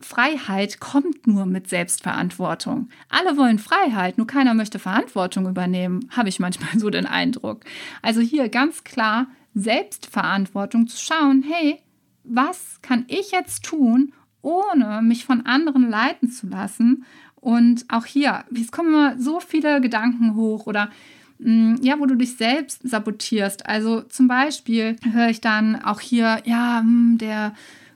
Freiheit 0.00 0.80
kommt 0.80 1.26
nur 1.26 1.46
mit 1.46 1.68
Selbstverantwortung. 1.68 2.88
Alle 3.08 3.36
wollen 3.36 3.58
Freiheit, 3.58 4.18
nur 4.18 4.26
keiner 4.26 4.54
möchte 4.54 4.78
Verantwortung 4.78 5.48
übernehmen, 5.48 6.08
habe 6.10 6.28
ich 6.28 6.38
manchmal 6.38 6.78
so 6.78 6.90
den 6.90 7.06
Eindruck. 7.06 7.64
Also 8.02 8.20
hier 8.20 8.48
ganz 8.48 8.84
klar 8.84 9.26
Selbstverantwortung 9.54 10.86
zu 10.86 10.98
schauen, 10.98 11.44
hey, 11.46 11.80
was 12.24 12.80
kann 12.82 13.04
ich 13.08 13.30
jetzt 13.30 13.64
tun, 13.64 14.12
ohne 14.46 15.02
mich 15.02 15.24
von 15.24 15.44
anderen 15.44 15.90
leiten 15.90 16.30
zu 16.30 16.46
lassen? 16.46 17.04
Und 17.34 17.84
auch 17.88 18.06
hier, 18.06 18.44
es 18.54 18.70
kommen 18.70 18.88
immer 18.88 19.18
so 19.18 19.40
viele 19.40 19.80
Gedanken 19.80 20.34
hoch 20.34 20.66
oder 20.66 20.90
mm, 21.38 21.76
ja, 21.82 21.98
wo 21.98 22.06
du 22.06 22.14
dich 22.14 22.36
selbst 22.36 22.88
sabotierst. 22.88 23.66
Also 23.66 24.02
zum 24.02 24.28
Beispiel 24.28 24.96
höre 25.12 25.28
ich 25.28 25.40
dann 25.40 25.82
auch 25.82 26.00
hier, 26.00 26.42
ja, 26.44 26.80
hm, 26.80 27.18
der 27.18 27.54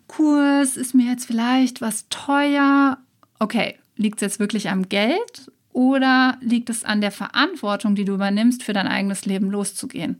Kurs 0.08 0.76
ist 0.76 0.94
mir 0.94 1.10
jetzt 1.10 1.24
vielleicht 1.24 1.80
was 1.80 2.08
teuer. 2.08 2.98
Okay, 3.38 3.76
liegt 3.96 4.16
es 4.16 4.22
jetzt 4.22 4.40
wirklich 4.40 4.68
am 4.68 4.88
Geld 4.88 5.50
oder 5.72 6.36
liegt 6.40 6.68
es 6.68 6.84
an 6.84 7.00
der 7.00 7.12
Verantwortung, 7.12 7.94
die 7.94 8.04
du 8.04 8.14
übernimmst, 8.14 8.62
für 8.62 8.72
dein 8.72 8.88
eigenes 8.88 9.24
Leben 9.24 9.50
loszugehen? 9.50 10.18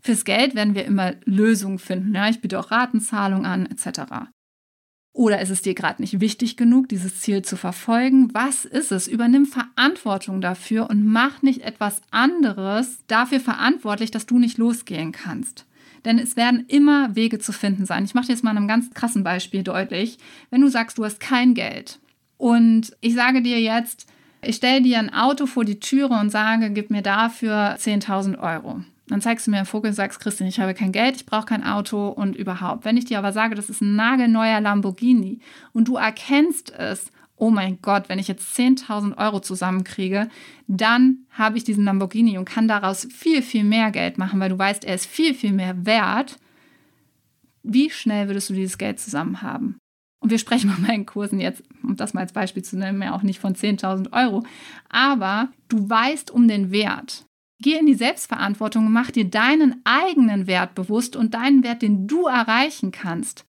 Fürs 0.00 0.24
Geld 0.24 0.54
werden 0.54 0.74
wir 0.74 0.84
immer 0.84 1.14
Lösungen 1.24 1.78
finden. 1.78 2.14
Ja, 2.14 2.28
ich 2.28 2.40
biete 2.40 2.58
auch 2.58 2.70
Ratenzahlung 2.70 3.46
an, 3.46 3.66
etc. 3.66 4.28
Oder 5.14 5.40
ist 5.40 5.50
es 5.50 5.62
dir 5.62 5.74
gerade 5.74 6.02
nicht 6.02 6.18
wichtig 6.18 6.56
genug, 6.56 6.88
dieses 6.88 7.20
Ziel 7.20 7.42
zu 7.42 7.56
verfolgen? 7.56 8.34
Was 8.34 8.64
ist 8.64 8.90
es? 8.90 9.06
Übernimm 9.06 9.46
Verantwortung 9.46 10.40
dafür 10.40 10.90
und 10.90 11.06
mach 11.06 11.40
nicht 11.40 11.62
etwas 11.62 12.02
anderes 12.10 12.98
dafür 13.06 13.38
verantwortlich, 13.38 14.10
dass 14.10 14.26
du 14.26 14.40
nicht 14.40 14.58
losgehen 14.58 15.12
kannst. 15.12 15.66
Denn 16.04 16.18
es 16.18 16.34
werden 16.34 16.64
immer 16.66 17.14
Wege 17.14 17.38
zu 17.38 17.52
finden 17.52 17.86
sein. 17.86 18.04
Ich 18.04 18.14
mache 18.14 18.26
dir 18.26 18.32
jetzt 18.32 18.42
mal 18.42 18.50
einem 18.50 18.66
ganz 18.66 18.92
krassen 18.92 19.22
Beispiel 19.22 19.62
deutlich. 19.62 20.18
Wenn 20.50 20.62
du 20.62 20.68
sagst, 20.68 20.98
du 20.98 21.04
hast 21.04 21.20
kein 21.20 21.54
Geld 21.54 22.00
und 22.36 22.96
ich 23.00 23.14
sage 23.14 23.40
dir 23.40 23.60
jetzt, 23.60 24.08
ich 24.42 24.56
stelle 24.56 24.82
dir 24.82 24.98
ein 24.98 25.14
Auto 25.14 25.46
vor 25.46 25.64
die 25.64 25.78
Türe 25.78 26.18
und 26.18 26.30
sage, 26.30 26.70
gib 26.70 26.90
mir 26.90 27.02
dafür 27.02 27.76
10.000 27.76 28.40
Euro. 28.40 28.82
Dann 29.08 29.20
zeigst 29.20 29.46
du 29.46 29.50
mir 29.50 29.58
einen 29.58 29.66
Vogel 29.66 29.90
und 29.90 29.94
sagst, 29.94 30.20
Christian, 30.20 30.48
ich 30.48 30.60
habe 30.60 30.72
kein 30.72 30.92
Geld, 30.92 31.16
ich 31.16 31.26
brauche 31.26 31.46
kein 31.46 31.64
Auto 31.64 32.08
und 32.08 32.36
überhaupt. 32.36 32.84
Wenn 32.84 32.96
ich 32.96 33.04
dir 33.04 33.18
aber 33.18 33.32
sage, 33.32 33.54
das 33.54 33.68
ist 33.68 33.82
ein 33.82 33.96
nagelneuer 33.96 34.60
Lamborghini 34.60 35.40
und 35.72 35.88
du 35.88 35.96
erkennst 35.96 36.70
es 36.70 37.10
oh 37.36 37.50
mein 37.50 37.78
Gott, 37.82 38.08
wenn 38.08 38.18
ich 38.18 38.28
jetzt 38.28 38.56
10.000 38.56 39.18
Euro 39.18 39.40
zusammenkriege, 39.40 40.28
dann 40.66 41.26
habe 41.30 41.58
ich 41.58 41.64
diesen 41.64 41.84
Lamborghini 41.84 42.38
und 42.38 42.44
kann 42.44 42.68
daraus 42.68 43.06
viel, 43.12 43.42
viel 43.42 43.64
mehr 43.64 43.90
Geld 43.90 44.18
machen, 44.18 44.40
weil 44.40 44.50
du 44.50 44.58
weißt, 44.58 44.84
er 44.84 44.94
ist 44.94 45.06
viel, 45.06 45.34
viel 45.34 45.52
mehr 45.52 45.84
wert. 45.84 46.38
Wie 47.62 47.90
schnell 47.90 48.28
würdest 48.28 48.50
du 48.50 48.54
dieses 48.54 48.78
Geld 48.78 49.00
zusammen 49.00 49.42
haben? 49.42 49.78
Und 50.20 50.30
wir 50.30 50.38
sprechen 50.38 50.72
bei 50.76 50.86
meinen 50.86 51.06
Kursen 51.06 51.40
jetzt, 51.40 51.62
um 51.82 51.96
das 51.96 52.14
mal 52.14 52.20
als 52.20 52.32
Beispiel 52.32 52.62
zu 52.62 52.78
nennen, 52.78 53.02
ja 53.02 53.14
auch 53.14 53.22
nicht 53.22 53.40
von 53.40 53.54
10.000 53.54 54.12
Euro. 54.12 54.44
Aber 54.88 55.48
du 55.68 55.88
weißt 55.88 56.30
um 56.30 56.46
den 56.46 56.70
Wert. 56.70 57.26
Geh 57.62 57.78
in 57.78 57.86
die 57.86 57.94
Selbstverantwortung 57.94 58.86
und 58.86 58.92
mach 58.92 59.10
dir 59.10 59.24
deinen 59.24 59.80
eigenen 59.84 60.46
Wert 60.46 60.74
bewusst 60.74 61.16
und 61.16 61.34
deinen 61.34 61.62
Wert, 61.62 61.82
den 61.82 62.06
du 62.06 62.26
erreichen 62.26 62.90
kannst. 62.90 63.44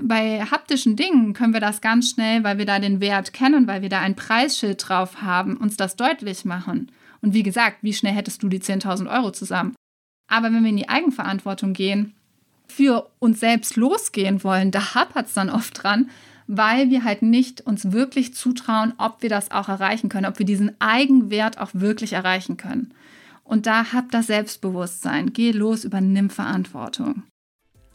Bei 0.00 0.42
haptischen 0.42 0.96
Dingen 0.96 1.34
können 1.34 1.52
wir 1.52 1.60
das 1.60 1.80
ganz 1.80 2.10
schnell, 2.10 2.42
weil 2.42 2.58
wir 2.58 2.64
da 2.64 2.78
den 2.78 3.00
Wert 3.00 3.32
kennen, 3.32 3.66
weil 3.66 3.82
wir 3.82 3.88
da 3.88 4.00
ein 4.00 4.16
Preisschild 4.16 4.88
drauf 4.88 5.20
haben, 5.20 5.56
uns 5.56 5.76
das 5.76 5.96
deutlich 5.96 6.44
machen. 6.44 6.90
Und 7.20 7.34
wie 7.34 7.42
gesagt, 7.42 7.78
wie 7.82 7.92
schnell 7.92 8.14
hättest 8.14 8.42
du 8.42 8.48
die 8.48 8.60
10.000 8.60 9.10
Euro 9.10 9.30
zusammen? 9.30 9.74
Aber 10.28 10.46
wenn 10.46 10.62
wir 10.62 10.70
in 10.70 10.76
die 10.76 10.88
Eigenverantwortung 10.88 11.72
gehen, 11.72 12.14
für 12.66 13.10
uns 13.18 13.40
selbst 13.40 13.76
losgehen 13.76 14.42
wollen, 14.44 14.70
da 14.70 14.94
hapert 14.94 15.26
es 15.26 15.34
dann 15.34 15.50
oft 15.50 15.82
dran, 15.82 16.08
weil 16.46 16.88
wir 16.88 17.04
halt 17.04 17.22
nicht 17.22 17.60
uns 17.60 17.92
wirklich 17.92 18.34
zutrauen, 18.34 18.94
ob 18.96 19.22
wir 19.22 19.28
das 19.28 19.50
auch 19.50 19.68
erreichen 19.68 20.08
können, 20.08 20.26
ob 20.26 20.38
wir 20.38 20.46
diesen 20.46 20.80
Eigenwert 20.80 21.58
auch 21.58 21.70
wirklich 21.74 22.12
erreichen 22.12 22.56
können. 22.56 22.94
Und 23.50 23.66
da 23.66 23.92
habt 23.92 24.14
das 24.14 24.28
Selbstbewusstsein. 24.28 25.32
Geh 25.32 25.50
los, 25.50 25.82
übernimm 25.82 26.30
Verantwortung. 26.30 27.24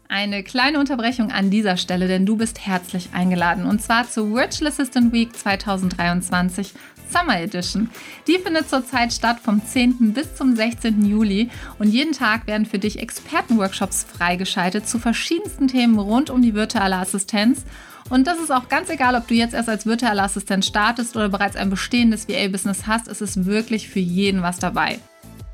Eine 0.09 0.43
kleine 0.43 0.79
Unterbrechung 0.79 1.31
an 1.31 1.49
dieser 1.49 1.77
Stelle, 1.77 2.09
denn 2.09 2.25
du 2.25 2.35
bist 2.35 2.67
herzlich 2.67 3.11
eingeladen 3.13 3.65
und 3.65 3.81
zwar 3.81 4.07
zur 4.09 4.33
Virtual 4.33 4.69
Assistant 4.69 5.13
Week 5.13 5.33
2023 5.33 6.73
Summer 7.09 7.39
Edition. 7.39 7.89
Die 8.27 8.37
findet 8.37 8.69
zurzeit 8.69 9.13
statt 9.13 9.37
vom 9.41 9.65
10. 9.65 10.11
bis 10.13 10.35
zum 10.35 10.57
16. 10.57 11.05
Juli 11.05 11.49
und 11.79 11.87
jeden 11.87 12.11
Tag 12.11 12.47
werden 12.47 12.65
für 12.65 12.77
dich 12.77 12.99
Expertenworkshops 12.99 14.03
freigeschaltet 14.03 14.89
zu 14.89 14.99
verschiedensten 14.99 15.69
Themen 15.69 15.97
rund 15.97 16.29
um 16.29 16.41
die 16.41 16.53
virtuelle 16.53 16.97
Assistenz. 16.97 17.63
Und 18.09 18.27
das 18.27 18.39
ist 18.39 18.51
auch 18.51 18.67
ganz 18.67 18.89
egal, 18.89 19.15
ob 19.15 19.29
du 19.29 19.33
jetzt 19.33 19.53
erst 19.53 19.69
als 19.69 19.85
virtuelle 19.85 20.21
Assistent 20.21 20.65
startest 20.65 21.15
oder 21.15 21.29
bereits 21.29 21.55
ein 21.55 21.69
bestehendes 21.69 22.27
VA-Business 22.27 22.87
hast, 22.87 23.07
es 23.07 23.21
ist 23.21 23.45
wirklich 23.45 23.87
für 23.87 24.01
jeden 24.01 24.41
was 24.41 24.59
dabei. 24.59 24.99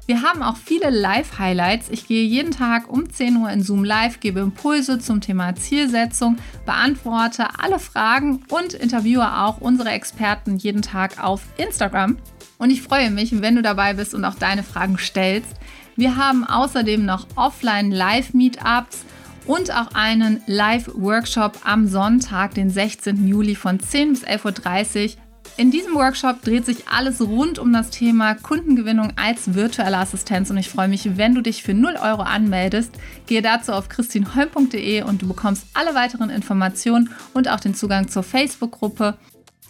Wir 0.07 0.23
haben 0.23 0.41
auch 0.41 0.57
viele 0.57 0.89
Live-Highlights. 0.89 1.89
Ich 1.89 2.07
gehe 2.07 2.25
jeden 2.25 2.51
Tag 2.51 2.89
um 2.89 3.09
10 3.09 3.37
Uhr 3.37 3.49
in 3.51 3.61
Zoom 3.61 3.83
Live, 3.83 4.19
gebe 4.19 4.39
Impulse 4.39 4.99
zum 4.99 5.21
Thema 5.21 5.55
Zielsetzung, 5.55 6.37
beantworte 6.65 7.47
alle 7.59 7.79
Fragen 7.79 8.43
und 8.49 8.73
interviewe 8.73 9.37
auch 9.37 9.61
unsere 9.61 9.89
Experten 9.89 10.57
jeden 10.57 10.81
Tag 10.81 11.23
auf 11.23 11.43
Instagram. 11.57 12.17
Und 12.57 12.71
ich 12.71 12.81
freue 12.81 13.11
mich, 13.11 13.41
wenn 13.41 13.55
du 13.55 13.61
dabei 13.61 13.93
bist 13.93 14.13
und 14.13 14.25
auch 14.25 14.35
deine 14.35 14.63
Fragen 14.63 14.97
stellst. 14.97 15.55
Wir 15.95 16.15
haben 16.15 16.45
außerdem 16.45 17.05
noch 17.05 17.27
Offline-Live-Meetups 17.35 19.05
und 19.45 19.71
auch 19.71 19.93
einen 19.93 20.41
Live-Workshop 20.47 21.59
am 21.63 21.87
Sonntag, 21.87 22.53
den 22.55 22.69
16. 22.69 23.27
Juli 23.27 23.55
von 23.55 23.79
10 23.79 24.13
bis 24.13 24.25
11.30 24.25 25.15
Uhr 25.15 25.21
in 25.57 25.71
diesem 25.71 25.93
Workshop 25.95 26.41
dreht 26.41 26.65
sich 26.65 26.87
alles 26.87 27.21
rund 27.21 27.59
um 27.59 27.71
das 27.73 27.89
Thema 27.89 28.35
Kundengewinnung 28.35 29.13
als 29.15 29.53
virtuelle 29.53 29.97
Assistenz 29.97 30.49
und 30.49 30.57
ich 30.57 30.69
freue 30.69 30.87
mich, 30.87 31.17
wenn 31.17 31.35
du 31.35 31.41
dich 31.41 31.63
für 31.63 31.73
0 31.73 31.95
Euro 32.01 32.21
anmeldest. 32.21 32.91
Gehe 33.27 33.41
dazu 33.41 33.73
auf 33.73 33.89
christinholm.de 33.89 35.03
und 35.03 35.21
du 35.21 35.27
bekommst 35.27 35.65
alle 35.73 35.93
weiteren 35.93 36.29
Informationen 36.29 37.09
und 37.33 37.49
auch 37.49 37.59
den 37.59 37.75
Zugang 37.75 38.07
zur 38.07 38.23
Facebook-Gruppe. 38.23 39.17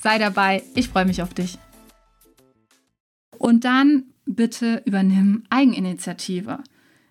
Sei 0.01 0.17
dabei, 0.17 0.63
ich 0.75 0.89
freue 0.89 1.05
mich 1.05 1.21
auf 1.21 1.33
dich. 1.33 1.57
Und 3.37 3.65
dann 3.65 4.03
bitte 4.25 4.81
übernimm 4.85 5.43
Eigeninitiative. 5.49 6.59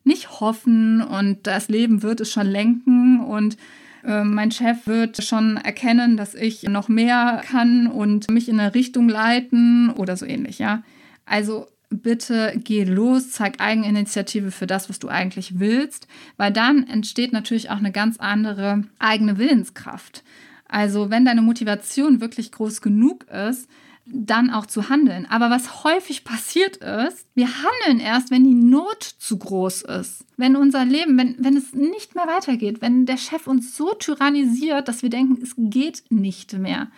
Nicht 0.05 0.41
hoffen 0.41 1.03
und 1.03 1.47
das 1.47 1.69
Leben 1.69 2.03
wird 2.03 2.21
es 2.21 2.33
schon 2.33 2.47
lenken 2.47 3.21
und 3.21 3.57
ähm, 4.05 4.35
mein 4.35 4.51
Chef 4.51 4.87
wird 4.87 5.23
schon 5.23 5.57
erkennen, 5.57 6.17
dass 6.17 6.35
ich 6.35 6.63
noch 6.65 6.89
mehr 6.89 7.43
kann 7.51 7.87
und 7.87 8.31
mich 8.31 8.49
in 8.49 8.61
eine 8.61 8.75
Richtung 8.75 9.09
leiten 9.09 9.91
oder 9.91 10.17
so 10.17 10.27
ähnlich, 10.27 10.59
ja. 10.59 10.83
Also 11.27 11.67
bitte 11.91 12.55
geh 12.57 12.85
los, 12.85 13.31
zeig 13.31 13.61
Eigeninitiative 13.61 14.51
für 14.51 14.67
das, 14.67 14.89
was 14.89 14.99
du 14.99 15.09
eigentlich 15.09 15.59
willst, 15.59 16.07
weil 16.37 16.53
dann 16.53 16.87
entsteht 16.87 17.33
natürlich 17.33 17.71
auch 17.71 17.79
eine 17.79 17.93
ganz 17.93 18.19
andere 18.19 18.85
eigene 18.99 19.39
Willenskraft. 19.39 20.23
Also 20.69 21.11
wenn 21.11 21.25
deine 21.25 21.43
Motivation 21.43 22.21
wirklich 22.21 22.53
groß 22.53 22.81
genug 22.81 23.25
ist, 23.25 23.69
dann 24.13 24.51
auch 24.51 24.67
zu 24.67 24.89
handeln. 24.89 25.27
Aber 25.29 25.51
was 25.51 25.85
häufig 25.85 26.25
passiert 26.25 26.79
ist, 26.79 27.27
wir 27.35 27.49
handeln 27.49 28.01
erst, 28.01 28.31
wenn 28.31 28.45
die 28.45 28.55
Not 28.55 29.03
zu 29.03 29.39
groß 29.39 29.83
ist. 29.83 30.25
Wenn 30.37 30.57
unser 30.57 30.85
Leben, 30.85 31.17
wenn, 31.19 31.37
wenn 31.39 31.57
es 31.57 31.73
nicht 31.75 32.15
mehr 32.15 32.27
weitergeht, 32.27 32.81
wenn 32.81 33.07
der 33.07 33.17
Chef 33.17 33.47
uns 33.47 33.77
so 33.77 33.95
tyrannisiert, 33.95 34.89
dass 34.89 35.03
wir 35.03 35.11
denken, 35.11 35.39
es 35.43 35.55
geht 35.57 36.05
nicht 36.11 36.53
mehr 36.55 36.89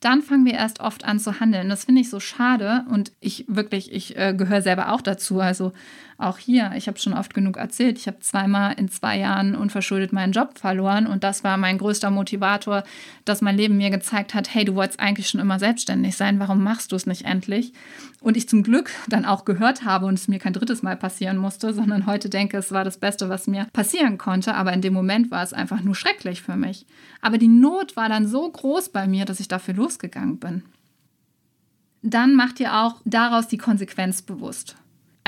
dann 0.00 0.22
fangen 0.22 0.44
wir 0.44 0.54
erst 0.54 0.80
oft 0.80 1.04
an 1.04 1.18
zu 1.18 1.40
handeln. 1.40 1.68
Das 1.68 1.84
finde 1.84 2.00
ich 2.00 2.10
so 2.10 2.20
schade 2.20 2.84
und 2.90 3.12
ich 3.20 3.44
wirklich, 3.48 3.92
ich 3.92 4.16
äh, 4.16 4.32
gehöre 4.32 4.62
selber 4.62 4.92
auch 4.92 5.00
dazu. 5.00 5.40
Also 5.40 5.72
auch 6.18 6.38
hier, 6.38 6.72
ich 6.74 6.88
habe 6.88 6.98
schon 6.98 7.12
oft 7.12 7.32
genug 7.32 7.56
erzählt, 7.56 7.96
ich 7.96 8.08
habe 8.08 8.18
zweimal 8.18 8.74
in 8.76 8.88
zwei 8.88 9.16
Jahren 9.16 9.54
unverschuldet 9.54 10.12
meinen 10.12 10.32
Job 10.32 10.58
verloren 10.58 11.06
und 11.06 11.22
das 11.22 11.44
war 11.44 11.56
mein 11.56 11.78
größter 11.78 12.10
Motivator, 12.10 12.82
dass 13.24 13.40
mein 13.40 13.56
Leben 13.56 13.76
mir 13.76 13.90
gezeigt 13.90 14.34
hat, 14.34 14.52
hey, 14.52 14.64
du 14.64 14.74
wolltest 14.74 14.98
eigentlich 14.98 15.28
schon 15.28 15.40
immer 15.40 15.60
selbstständig 15.60 16.16
sein, 16.16 16.40
warum 16.40 16.64
machst 16.64 16.90
du 16.90 16.96
es 16.96 17.06
nicht 17.06 17.24
endlich? 17.24 17.72
Und 18.20 18.36
ich 18.36 18.48
zum 18.48 18.64
Glück 18.64 18.90
dann 19.08 19.24
auch 19.24 19.44
gehört 19.44 19.84
habe 19.84 20.06
und 20.06 20.14
es 20.14 20.26
mir 20.26 20.40
kein 20.40 20.54
drittes 20.54 20.82
Mal 20.82 20.96
passieren 20.96 21.36
musste, 21.36 21.72
sondern 21.72 22.06
heute 22.06 22.28
denke, 22.28 22.56
es 22.56 22.72
war 22.72 22.82
das 22.82 22.98
Beste, 22.98 23.28
was 23.28 23.46
mir 23.46 23.68
passieren 23.72 24.18
konnte, 24.18 24.56
aber 24.56 24.72
in 24.72 24.82
dem 24.82 24.94
Moment 24.94 25.30
war 25.30 25.44
es 25.44 25.52
einfach 25.52 25.82
nur 25.82 25.94
schrecklich 25.94 26.42
für 26.42 26.56
mich. 26.56 26.84
Aber 27.20 27.38
die 27.38 27.46
Not 27.46 27.96
war 27.96 28.08
dann 28.08 28.26
so 28.26 28.50
groß 28.50 28.88
bei 28.88 29.06
mir, 29.06 29.24
dass 29.24 29.38
ich 29.38 29.46
dafür 29.46 29.74
losgegangen 29.74 30.38
bin. 30.38 30.64
Dann 32.02 32.34
mach 32.34 32.52
dir 32.52 32.74
auch 32.74 32.96
daraus 33.04 33.46
die 33.46 33.58
Konsequenz 33.58 34.22
bewusst. 34.22 34.76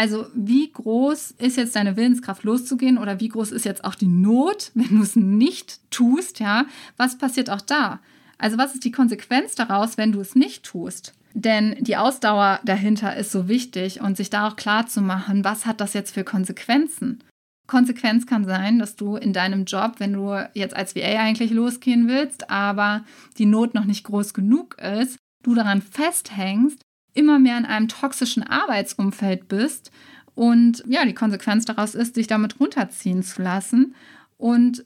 Also 0.00 0.28
wie 0.32 0.72
groß 0.72 1.32
ist 1.32 1.58
jetzt 1.58 1.76
deine 1.76 1.94
Willenskraft 1.94 2.42
loszugehen 2.42 2.96
oder 2.96 3.20
wie 3.20 3.28
groß 3.28 3.52
ist 3.52 3.66
jetzt 3.66 3.84
auch 3.84 3.94
die 3.94 4.06
Not, 4.08 4.70
wenn 4.74 4.96
du 4.96 5.02
es 5.02 5.14
nicht 5.14 5.78
tust, 5.90 6.40
ja? 6.40 6.64
Was 6.96 7.18
passiert 7.18 7.50
auch 7.50 7.60
da? 7.60 8.00
Also 8.38 8.56
was 8.56 8.72
ist 8.72 8.84
die 8.84 8.92
Konsequenz 8.92 9.56
daraus, 9.56 9.98
wenn 9.98 10.12
du 10.12 10.20
es 10.20 10.34
nicht 10.34 10.64
tust? 10.64 11.12
Denn 11.34 11.76
die 11.80 11.98
Ausdauer 11.98 12.60
dahinter 12.64 13.14
ist 13.14 13.30
so 13.30 13.46
wichtig 13.46 14.00
und 14.00 14.16
sich 14.16 14.30
da 14.30 14.48
auch 14.48 14.56
klar 14.56 14.86
zu 14.86 15.02
machen, 15.02 15.44
was 15.44 15.66
hat 15.66 15.82
das 15.82 15.92
jetzt 15.92 16.14
für 16.14 16.24
Konsequenzen? 16.24 17.22
Konsequenz 17.66 18.26
kann 18.26 18.46
sein, 18.46 18.78
dass 18.78 18.96
du 18.96 19.16
in 19.16 19.34
deinem 19.34 19.66
Job, 19.66 19.96
wenn 19.98 20.14
du 20.14 20.48
jetzt 20.54 20.74
als 20.74 20.96
VA 20.96 21.20
eigentlich 21.20 21.50
losgehen 21.50 22.08
willst, 22.08 22.48
aber 22.48 23.04
die 23.36 23.44
Not 23.44 23.74
noch 23.74 23.84
nicht 23.84 24.04
groß 24.04 24.32
genug 24.32 24.78
ist, 24.78 25.18
du 25.42 25.54
daran 25.54 25.82
festhängst 25.82 26.80
immer 27.14 27.38
mehr 27.38 27.58
in 27.58 27.64
einem 27.64 27.88
toxischen 27.88 28.42
Arbeitsumfeld 28.42 29.48
bist 29.48 29.90
und 30.34 30.82
ja, 30.86 31.04
die 31.04 31.14
Konsequenz 31.14 31.64
daraus 31.64 31.94
ist, 31.94 32.14
sich 32.14 32.26
damit 32.26 32.60
runterziehen 32.60 33.22
zu 33.22 33.42
lassen 33.42 33.94
und 34.36 34.84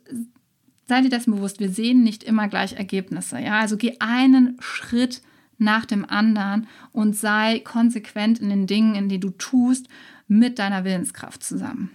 sei 0.86 1.00
dir 1.00 1.10
dessen 1.10 1.34
bewusst, 1.34 1.60
wir 1.60 1.70
sehen 1.70 2.02
nicht 2.02 2.22
immer 2.22 2.48
gleich 2.48 2.74
Ergebnisse. 2.74 3.38
Ja, 3.38 3.60
also 3.60 3.76
geh 3.76 3.96
einen 4.00 4.56
Schritt 4.60 5.22
nach 5.58 5.84
dem 5.84 6.04
anderen 6.04 6.66
und 6.92 7.16
sei 7.16 7.60
konsequent 7.60 8.40
in 8.40 8.50
den 8.50 8.66
Dingen, 8.66 8.94
in 8.94 9.08
die 9.08 9.20
du 9.20 9.30
tust, 9.30 9.88
mit 10.26 10.58
deiner 10.58 10.84
Willenskraft 10.84 11.42
zusammen. 11.42 11.90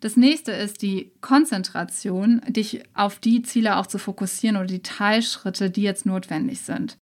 Das 0.00 0.16
nächste 0.16 0.52
ist 0.52 0.82
die 0.82 1.12
Konzentration, 1.20 2.42
dich 2.48 2.82
auf 2.92 3.20
die 3.20 3.42
Ziele 3.42 3.76
auch 3.76 3.86
zu 3.86 3.98
fokussieren 3.98 4.56
oder 4.56 4.66
die 4.66 4.82
Teilschritte, 4.82 5.70
die 5.70 5.82
jetzt 5.82 6.04
notwendig 6.04 6.60
sind. 6.60 6.98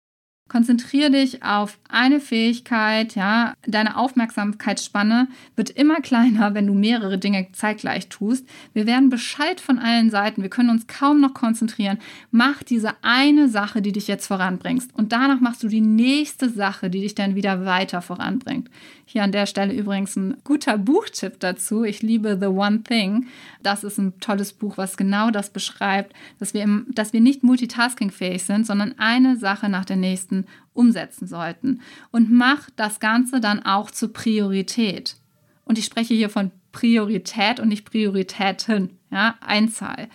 Konzentriere 0.48 1.10
dich 1.10 1.42
auf 1.42 1.78
eine 1.88 2.20
Fähigkeit, 2.20 3.14
ja. 3.14 3.54
Deine 3.66 3.96
Aufmerksamkeitsspanne 3.96 5.28
wird 5.56 5.70
immer 5.70 6.02
kleiner, 6.02 6.52
wenn 6.52 6.66
du 6.66 6.74
mehrere 6.74 7.16
Dinge 7.16 7.46
zeitgleich 7.52 8.08
tust. 8.08 8.46
Wir 8.74 8.86
werden 8.86 9.08
Bescheid 9.08 9.62
von 9.62 9.78
allen 9.78 10.10
Seiten. 10.10 10.42
Wir 10.42 10.50
können 10.50 10.68
uns 10.68 10.86
kaum 10.86 11.20
noch 11.22 11.32
konzentrieren. 11.32 11.98
Mach 12.30 12.62
diese 12.62 12.92
eine 13.00 13.48
Sache, 13.48 13.80
die 13.80 13.92
dich 13.92 14.08
jetzt 14.08 14.26
voranbringst. 14.26 14.94
Und 14.94 15.12
danach 15.12 15.40
machst 15.40 15.62
du 15.62 15.68
die 15.68 15.80
nächste 15.80 16.50
Sache, 16.50 16.90
die 16.90 17.00
dich 17.00 17.14
dann 17.14 17.34
wieder 17.34 17.64
weiter 17.64 18.02
voranbringt. 18.02 18.68
Hier 19.06 19.22
an 19.22 19.32
der 19.32 19.46
Stelle 19.46 19.74
übrigens 19.74 20.16
ein 20.16 20.38
guter 20.44 20.78
Buchtipp 20.78 21.38
dazu. 21.40 21.84
Ich 21.84 22.02
liebe 22.02 22.38
The 22.40 22.46
One 22.46 22.82
Thing. 22.82 23.26
Das 23.62 23.84
ist 23.84 23.98
ein 23.98 24.18
tolles 24.20 24.52
Buch, 24.52 24.78
was 24.78 24.96
genau 24.96 25.30
das 25.30 25.50
beschreibt, 25.50 26.14
dass 26.38 26.54
wir, 26.54 26.62
im, 26.62 26.86
dass 26.88 27.12
wir 27.12 27.20
nicht 27.20 27.42
multitaskingfähig 27.42 28.42
sind, 28.42 28.66
sondern 28.66 28.98
eine 28.98 29.36
Sache 29.36 29.68
nach 29.68 29.84
der 29.84 29.96
nächsten 29.96 30.41
umsetzen 30.72 31.26
sollten. 31.26 31.80
Und 32.10 32.30
mach 32.30 32.70
das 32.76 33.00
Ganze 33.00 33.40
dann 33.40 33.64
auch 33.64 33.90
zur 33.90 34.12
Priorität. 34.12 35.16
Und 35.64 35.78
ich 35.78 35.84
spreche 35.84 36.14
hier 36.14 36.30
von 36.30 36.50
Priorität 36.72 37.60
und 37.60 37.68
nicht 37.68 37.84
Prioritäten, 37.84 38.98
ja, 39.10 39.36
Einzahl. 39.40 40.08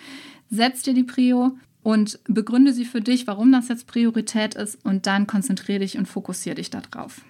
Setz 0.50 0.82
dir 0.82 0.94
die 0.94 1.04
Prio 1.04 1.58
und 1.84 2.20
begründe 2.26 2.74
sie 2.74 2.86
für 2.86 3.02
dich, 3.02 3.28
warum 3.28 3.52
das 3.52 3.70
jetzt 3.70 3.88
Priorität 3.88 4.56
ist 4.56 4.84
und 4.84 5.06
dann 5.08 5.28
konzentriere 5.28 5.80
dich 5.80 5.98
und 5.98 6.06
fokussiere 6.08 6.56
dich 6.56 6.70
darauf. 6.70 7.22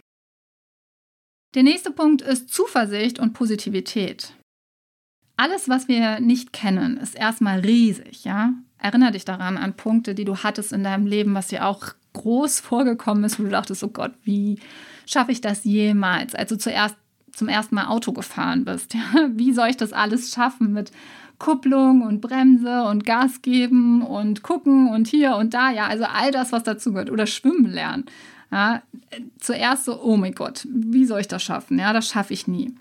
Der 1.56 1.64
nächste 1.64 1.92
Punkt 1.92 2.22
ist 2.22 2.50
Zuversicht 2.50 3.20
und 3.20 3.34
Positivität. 3.34 4.34
Alles, 5.38 5.70
was 5.70 5.88
wir 5.88 6.20
nicht 6.20 6.52
kennen, 6.52 6.98
ist 6.98 7.16
erstmal 7.16 7.60
riesig, 7.60 8.24
ja? 8.24 8.54
Erinner 8.80 9.12
dich 9.12 9.26
daran 9.26 9.58
an 9.58 9.76
Punkte, 9.76 10.16
die 10.16 10.26
du 10.26 10.38
hattest 10.38 10.74
in 10.74 10.84
deinem 10.84 11.06
Leben, 11.06 11.34
was 11.34 11.48
dir 11.48 11.66
auch 11.66 11.94
groß 12.18 12.60
vorgekommen 12.60 13.24
ist, 13.24 13.40
wo 13.40 13.44
du 13.44 13.50
dachtest, 13.50 13.84
oh 13.84 13.90
Gott, 13.90 14.12
wie 14.24 14.60
schaffe 15.06 15.32
ich 15.32 15.42
das 15.42 15.64
jemals? 15.64 16.36
Also 16.36 16.56
zuerst 16.56 16.96
zum 17.32 17.48
ersten 17.48 17.76
Mal 17.76 17.86
Auto 17.86 18.12
gefahren 18.12 18.66
bist. 18.66 18.94
Ja? 19.14 19.30
Wie 19.32 19.54
soll 19.54 19.70
ich 19.70 19.78
das 19.78 19.94
alles 19.94 20.32
schaffen 20.32 20.74
mit 20.74 20.92
Kupplung 21.40 22.02
und 22.02 22.20
Bremse 22.20 22.84
und 22.86 23.06
Gas 23.06 23.42
geben 23.42 24.02
und 24.02 24.42
gucken 24.42 24.90
und 24.90 25.08
hier 25.08 25.36
und 25.36 25.54
da? 25.54 25.72
Ja, 25.72 25.88
also 25.88 26.06
all 26.06 26.32
das, 26.32 26.52
was 26.52 26.64
dazu 26.64 26.92
gehört. 26.92 27.12
Oder 27.12 27.28
schwimmen 27.28 27.72
lernen. 27.72 28.06
Ja, 28.52 28.82
zuerst 29.40 29.86
so, 29.86 30.02
oh 30.02 30.18
mein 30.18 30.34
Gott, 30.34 30.66
wie 30.72 31.06
soll 31.06 31.20
ich 31.20 31.28
das 31.28 31.44
schaffen? 31.44 31.78
Ja, 31.78 31.94
das 31.94 32.08
schaffe 32.08 32.34
ich 32.34 32.48
nie. 32.48 32.74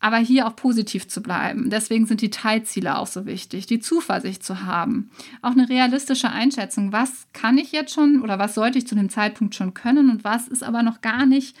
Aber 0.00 0.18
hier 0.18 0.46
auch 0.46 0.54
positiv 0.54 1.08
zu 1.08 1.22
bleiben. 1.22 1.70
Deswegen 1.70 2.06
sind 2.06 2.20
die 2.20 2.30
Teilziele 2.30 2.98
auch 2.98 3.08
so 3.08 3.26
wichtig, 3.26 3.66
die 3.66 3.80
Zuversicht 3.80 4.44
zu 4.44 4.62
haben. 4.62 5.10
Auch 5.42 5.50
eine 5.50 5.68
realistische 5.68 6.30
Einschätzung, 6.30 6.92
was 6.92 7.26
kann 7.32 7.58
ich 7.58 7.72
jetzt 7.72 7.94
schon 7.94 8.22
oder 8.22 8.38
was 8.38 8.54
sollte 8.54 8.78
ich 8.78 8.86
zu 8.86 8.94
dem 8.94 9.10
Zeitpunkt 9.10 9.54
schon 9.54 9.74
können 9.74 10.08
und 10.10 10.22
was 10.22 10.46
ist 10.46 10.62
aber 10.62 10.82
noch 10.82 11.00
gar 11.00 11.26
nicht 11.26 11.56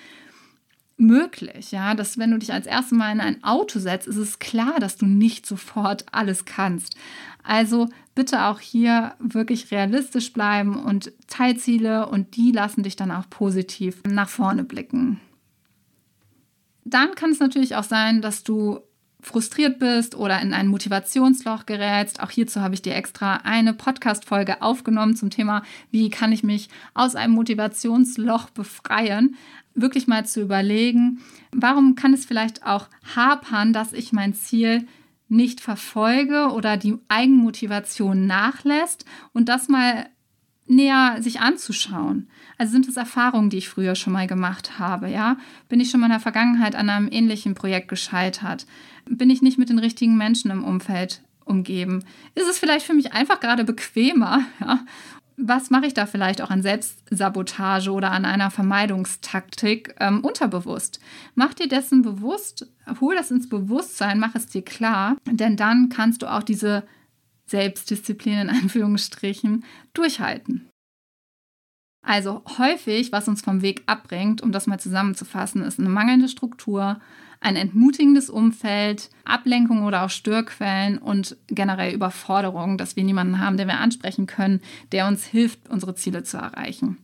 möglich, 0.98 1.70
ja, 1.70 1.94
dass 1.94 2.18
wenn 2.18 2.32
du 2.32 2.38
dich 2.38 2.52
als 2.52 2.66
erstes 2.66 2.96
Mal 2.96 3.12
in 3.12 3.20
ein 3.20 3.44
Auto 3.44 3.78
setzt, 3.78 4.08
ist 4.08 4.16
es 4.16 4.38
klar, 4.40 4.80
dass 4.80 4.96
du 4.96 5.06
nicht 5.06 5.46
sofort 5.46 6.04
alles 6.12 6.44
kannst. 6.44 6.96
Also 7.44 7.88
bitte 8.14 8.44
auch 8.44 8.60
hier 8.60 9.14
wirklich 9.20 9.70
realistisch 9.70 10.32
bleiben 10.32 10.76
und 10.76 11.12
Teilziele 11.28 12.08
und 12.08 12.36
die 12.36 12.52
lassen 12.52 12.82
dich 12.82 12.96
dann 12.96 13.12
auch 13.12 13.30
positiv 13.30 14.02
nach 14.06 14.28
vorne 14.28 14.64
blicken. 14.64 15.20
Dann 16.90 17.14
kann 17.14 17.30
es 17.30 17.40
natürlich 17.40 17.76
auch 17.76 17.84
sein, 17.84 18.22
dass 18.22 18.44
du 18.44 18.80
frustriert 19.20 19.78
bist 19.78 20.14
oder 20.14 20.40
in 20.40 20.54
ein 20.54 20.68
Motivationsloch 20.68 21.66
gerätst. 21.66 22.20
Auch 22.22 22.30
hierzu 22.30 22.60
habe 22.60 22.74
ich 22.74 22.82
dir 22.82 22.94
extra 22.94 23.38
eine 23.38 23.74
Podcast-Folge 23.74 24.62
aufgenommen 24.62 25.16
zum 25.16 25.30
Thema, 25.30 25.62
wie 25.90 26.08
kann 26.08 26.32
ich 26.32 26.44
mich 26.44 26.68
aus 26.94 27.16
einem 27.16 27.34
Motivationsloch 27.34 28.50
befreien. 28.50 29.36
Wirklich 29.74 30.06
mal 30.06 30.24
zu 30.24 30.40
überlegen, 30.40 31.20
warum 31.52 31.94
kann 31.94 32.14
es 32.14 32.26
vielleicht 32.26 32.64
auch 32.64 32.88
hapern, 33.14 33.72
dass 33.72 33.92
ich 33.92 34.12
mein 34.12 34.34
Ziel 34.34 34.86
nicht 35.28 35.60
verfolge 35.60 36.52
oder 36.52 36.76
die 36.76 36.96
Eigenmotivation 37.08 38.26
nachlässt 38.26 39.04
und 39.32 39.48
das 39.48 39.68
mal 39.68 40.06
näher 40.68 41.16
sich 41.20 41.40
anzuschauen. 41.40 42.28
Also 42.58 42.72
sind 42.72 42.88
es 42.88 42.96
Erfahrungen, 42.96 43.50
die 43.50 43.58
ich 43.58 43.68
früher 43.68 43.94
schon 43.94 44.12
mal 44.12 44.26
gemacht 44.26 44.78
habe, 44.78 45.08
ja? 45.08 45.36
Bin 45.68 45.80
ich 45.80 45.90
schon 45.90 46.00
mal 46.00 46.06
in 46.06 46.12
der 46.12 46.20
Vergangenheit 46.20 46.74
an 46.74 46.90
einem 46.90 47.08
ähnlichen 47.10 47.54
Projekt 47.54 47.88
gescheitert? 47.88 48.66
Bin 49.06 49.30
ich 49.30 49.42
nicht 49.42 49.58
mit 49.58 49.70
den 49.70 49.78
richtigen 49.78 50.16
Menschen 50.16 50.50
im 50.50 50.64
Umfeld 50.64 51.22
umgeben? 51.44 52.04
Ist 52.34 52.48
es 52.48 52.58
vielleicht 52.58 52.86
für 52.86 52.94
mich 52.94 53.12
einfach 53.12 53.40
gerade 53.40 53.64
bequemer, 53.64 54.42
ja? 54.60 54.80
Was 55.40 55.70
mache 55.70 55.86
ich 55.86 55.94
da 55.94 56.06
vielleicht 56.06 56.42
auch 56.42 56.50
an 56.50 56.62
Selbstsabotage 56.62 57.92
oder 57.92 58.10
an 58.10 58.24
einer 58.24 58.50
Vermeidungstaktik 58.50 59.94
ähm, 60.00 60.24
unterbewusst? 60.24 60.98
Mach 61.36 61.54
dir 61.54 61.68
dessen 61.68 62.02
bewusst, 62.02 62.66
hol 63.00 63.14
das 63.14 63.30
ins 63.30 63.48
Bewusstsein, 63.48 64.18
mach 64.18 64.34
es 64.34 64.46
dir 64.46 64.62
klar, 64.62 65.16
denn 65.30 65.56
dann 65.56 65.90
kannst 65.90 66.22
du 66.22 66.26
auch 66.26 66.42
diese 66.42 66.82
Selbstdisziplin 67.50 68.38
in 68.38 68.50
Anführungsstrichen 68.62 69.64
durchhalten. 69.94 70.68
Also 72.06 72.42
häufig, 72.58 73.12
was 73.12 73.28
uns 73.28 73.42
vom 73.42 73.60
Weg 73.60 73.82
abbringt, 73.86 74.40
um 74.40 74.52
das 74.52 74.66
mal 74.66 74.78
zusammenzufassen, 74.78 75.62
ist 75.62 75.78
eine 75.78 75.88
mangelnde 75.88 76.28
Struktur, 76.28 77.00
ein 77.40 77.56
entmutigendes 77.56 78.30
Umfeld, 78.30 79.10
Ablenkung 79.24 79.84
oder 79.84 80.04
auch 80.04 80.10
Störquellen 80.10 80.98
und 80.98 81.36
generell 81.48 81.94
Überforderung, 81.94 82.78
dass 82.78 82.96
wir 82.96 83.04
niemanden 83.04 83.38
haben, 83.40 83.56
den 83.56 83.68
wir 83.68 83.78
ansprechen 83.78 84.26
können, 84.26 84.60
der 84.92 85.06
uns 85.06 85.24
hilft, 85.24 85.68
unsere 85.68 85.94
Ziele 85.94 86.22
zu 86.22 86.36
erreichen. 86.38 86.98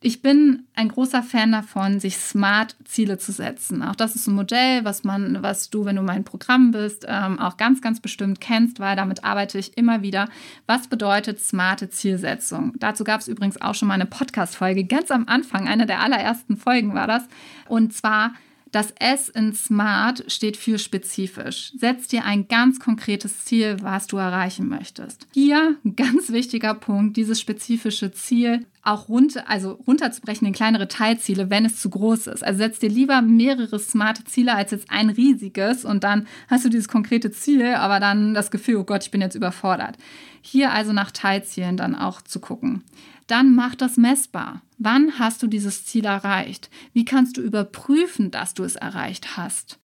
Ich 0.00 0.22
bin 0.22 0.62
ein 0.76 0.90
großer 0.90 1.24
Fan 1.24 1.50
davon, 1.50 1.98
sich 1.98 2.18
smart 2.18 2.76
Ziele 2.84 3.18
zu 3.18 3.32
setzen. 3.32 3.82
Auch 3.82 3.96
das 3.96 4.14
ist 4.14 4.28
ein 4.28 4.34
Modell, 4.34 4.84
was 4.84 5.02
man, 5.02 5.42
was 5.42 5.70
du, 5.70 5.84
wenn 5.84 5.96
du 5.96 6.02
mein 6.02 6.22
Programm 6.22 6.70
bist, 6.70 7.04
ähm, 7.08 7.40
auch 7.40 7.56
ganz, 7.56 7.82
ganz 7.82 7.98
bestimmt 7.98 8.40
kennst, 8.40 8.78
weil 8.78 8.94
damit 8.94 9.24
arbeite 9.24 9.58
ich 9.58 9.76
immer 9.76 10.00
wieder. 10.00 10.28
Was 10.66 10.86
bedeutet 10.86 11.40
smarte 11.40 11.90
Zielsetzung? 11.90 12.74
Dazu 12.78 13.02
gab 13.02 13.20
es 13.20 13.28
übrigens 13.28 13.60
auch 13.60 13.74
schon 13.74 13.88
mal 13.88 13.94
eine 13.94 14.06
Podcast-Folge, 14.06 14.84
ganz 14.84 15.10
am 15.10 15.26
Anfang, 15.26 15.66
eine 15.66 15.84
der 15.84 16.00
allerersten 16.00 16.56
Folgen 16.56 16.94
war 16.94 17.08
das. 17.08 17.24
Und 17.66 17.92
zwar 17.92 18.34
das 18.72 18.92
S 18.98 19.28
in 19.28 19.54
Smart 19.54 20.24
steht 20.28 20.56
für 20.56 20.78
spezifisch. 20.78 21.72
Setz 21.76 22.08
dir 22.08 22.24
ein 22.24 22.48
ganz 22.48 22.80
konkretes 22.80 23.44
Ziel, 23.44 23.76
was 23.82 24.06
du 24.06 24.16
erreichen 24.16 24.68
möchtest. 24.68 25.26
Hier 25.32 25.76
ein 25.84 25.96
ganz 25.96 26.30
wichtiger 26.30 26.74
Punkt, 26.74 27.16
dieses 27.16 27.40
spezifische 27.40 28.12
Ziel 28.12 28.66
auch 28.82 29.08
runter, 29.08 29.48
also 29.48 29.72
runterzubrechen 29.86 30.46
in 30.46 30.54
kleinere 30.54 30.88
Teilziele, 30.88 31.50
wenn 31.50 31.64
es 31.64 31.80
zu 31.80 31.90
groß 31.90 32.28
ist. 32.28 32.42
Also 32.42 32.58
setz 32.58 32.78
dir 32.78 32.88
lieber 32.88 33.20
mehrere 33.20 33.78
smarte 33.78 34.24
Ziele 34.24 34.54
als 34.54 34.70
jetzt 34.70 34.90
ein 34.90 35.10
riesiges 35.10 35.84
und 35.84 36.04
dann 36.04 36.26
hast 36.48 36.64
du 36.64 36.68
dieses 36.68 36.88
konkrete 36.88 37.30
Ziel, 37.30 37.74
aber 37.74 38.00
dann 38.00 38.34
das 38.34 38.50
Gefühl, 38.50 38.76
oh 38.76 38.84
Gott, 38.84 39.04
ich 39.04 39.10
bin 39.10 39.20
jetzt 39.20 39.34
überfordert. 39.34 39.96
Hier 40.40 40.72
also 40.72 40.92
nach 40.92 41.10
Teilzielen 41.10 41.76
dann 41.76 41.94
auch 41.94 42.22
zu 42.22 42.40
gucken 42.40 42.84
dann 43.28 43.54
mach 43.54 43.74
das 43.74 43.96
messbar. 43.96 44.62
Wann 44.78 45.18
hast 45.18 45.42
du 45.42 45.46
dieses 45.46 45.84
Ziel 45.84 46.04
erreicht? 46.04 46.70
Wie 46.92 47.04
kannst 47.04 47.36
du 47.36 47.42
überprüfen, 47.42 48.30
dass 48.30 48.54
du 48.54 48.64
es 48.64 48.76
erreicht 48.76 49.36
hast? 49.36 49.78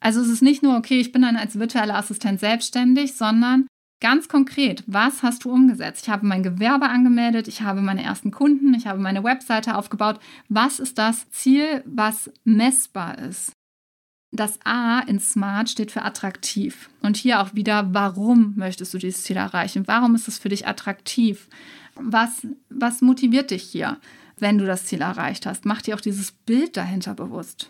Also 0.00 0.20
es 0.20 0.28
ist 0.28 0.42
nicht 0.42 0.62
nur, 0.62 0.76
okay, 0.76 0.98
ich 0.98 1.12
bin 1.12 1.22
dann 1.22 1.36
als 1.36 1.58
virtueller 1.58 1.96
Assistent 1.96 2.40
selbstständig, 2.40 3.14
sondern 3.14 3.68
ganz 4.00 4.28
konkret, 4.28 4.82
was 4.88 5.22
hast 5.22 5.44
du 5.44 5.52
umgesetzt? 5.52 6.06
Ich 6.06 6.10
habe 6.10 6.26
mein 6.26 6.42
Gewerbe 6.42 6.88
angemeldet, 6.88 7.46
ich 7.46 7.62
habe 7.62 7.82
meine 7.82 8.02
ersten 8.02 8.32
Kunden, 8.32 8.74
ich 8.74 8.88
habe 8.88 8.98
meine 8.98 9.22
Webseite 9.22 9.76
aufgebaut. 9.76 10.18
Was 10.48 10.80
ist 10.80 10.98
das 10.98 11.30
Ziel, 11.30 11.84
was 11.86 12.30
messbar 12.42 13.18
ist? 13.18 13.52
Das 14.34 14.58
A 14.64 15.00
in 15.00 15.20
Smart 15.20 15.68
steht 15.68 15.92
für 15.92 16.02
attraktiv. 16.02 16.88
Und 17.02 17.16
hier 17.16 17.40
auch 17.40 17.54
wieder, 17.54 17.92
warum 17.92 18.54
möchtest 18.56 18.92
du 18.94 18.98
dieses 18.98 19.22
Ziel 19.24 19.36
erreichen? 19.36 19.86
Warum 19.86 20.14
ist 20.14 20.26
es 20.26 20.38
für 20.38 20.48
dich 20.48 20.66
attraktiv? 20.66 21.48
Was, 21.94 22.46
was 22.70 23.02
motiviert 23.02 23.50
dich 23.50 23.62
hier, 23.62 23.98
wenn 24.38 24.58
du 24.58 24.66
das 24.66 24.86
Ziel 24.86 25.02
erreicht 25.02 25.46
hast? 25.46 25.64
Mach 25.64 25.82
dir 25.82 25.94
auch 25.94 26.00
dieses 26.00 26.32
Bild 26.32 26.76
dahinter 26.76 27.14
bewusst. 27.14 27.68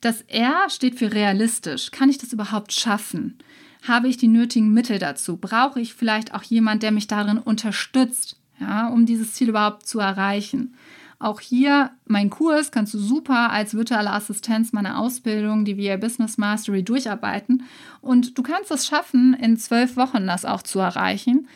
Das 0.00 0.20
R 0.22 0.68
steht 0.68 0.98
für 0.98 1.12
realistisch. 1.12 1.90
Kann 1.90 2.10
ich 2.10 2.18
das 2.18 2.32
überhaupt 2.32 2.72
schaffen? 2.72 3.38
Habe 3.86 4.08
ich 4.08 4.16
die 4.16 4.28
nötigen 4.28 4.72
Mittel 4.72 4.98
dazu? 4.98 5.36
Brauche 5.36 5.80
ich 5.80 5.94
vielleicht 5.94 6.34
auch 6.34 6.42
jemand, 6.42 6.82
der 6.82 6.92
mich 6.92 7.06
darin 7.06 7.38
unterstützt, 7.38 8.36
ja, 8.60 8.88
um 8.88 9.06
dieses 9.06 9.32
Ziel 9.32 9.48
überhaupt 9.48 9.86
zu 9.86 10.00
erreichen? 10.00 10.74
Auch 11.18 11.40
hier, 11.40 11.90
mein 12.06 12.28
Kurs 12.28 12.70
kannst 12.70 12.92
du 12.92 12.98
super 12.98 13.50
als 13.50 13.74
virtuelle 13.74 14.10
Assistenz 14.10 14.72
meiner 14.72 14.98
Ausbildung, 14.98 15.64
die 15.64 15.78
VA 15.78 15.96
Business 15.96 16.36
Mastery, 16.36 16.82
durcharbeiten. 16.82 17.62
Und 18.00 18.36
du 18.36 18.42
kannst 18.42 18.70
es 18.70 18.86
schaffen, 18.86 19.32
in 19.34 19.56
zwölf 19.56 19.96
Wochen 19.96 20.26
das 20.26 20.44
auch 20.44 20.62
zu 20.62 20.80
erreichen 20.80 21.48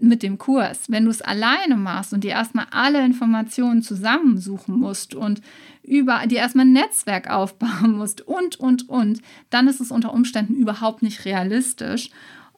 mit 0.00 0.22
dem 0.22 0.38
Kurs. 0.38 0.90
Wenn 0.90 1.04
du 1.04 1.10
es 1.10 1.22
alleine 1.22 1.76
machst 1.76 2.12
und 2.12 2.24
dir 2.24 2.30
erstmal 2.30 2.66
alle 2.70 3.04
Informationen 3.04 3.82
zusammensuchen 3.82 4.78
musst 4.78 5.14
und 5.14 5.40
über 5.82 6.26
dir 6.26 6.38
erstmal 6.38 6.66
ein 6.66 6.72
Netzwerk 6.72 7.30
aufbauen 7.30 7.92
musst 7.92 8.20
und, 8.20 8.60
und, 8.60 8.88
und, 8.88 9.20
dann 9.50 9.68
ist 9.68 9.80
es 9.80 9.90
unter 9.90 10.12
Umständen 10.12 10.54
überhaupt 10.54 11.02
nicht 11.02 11.24
realistisch. 11.24 12.10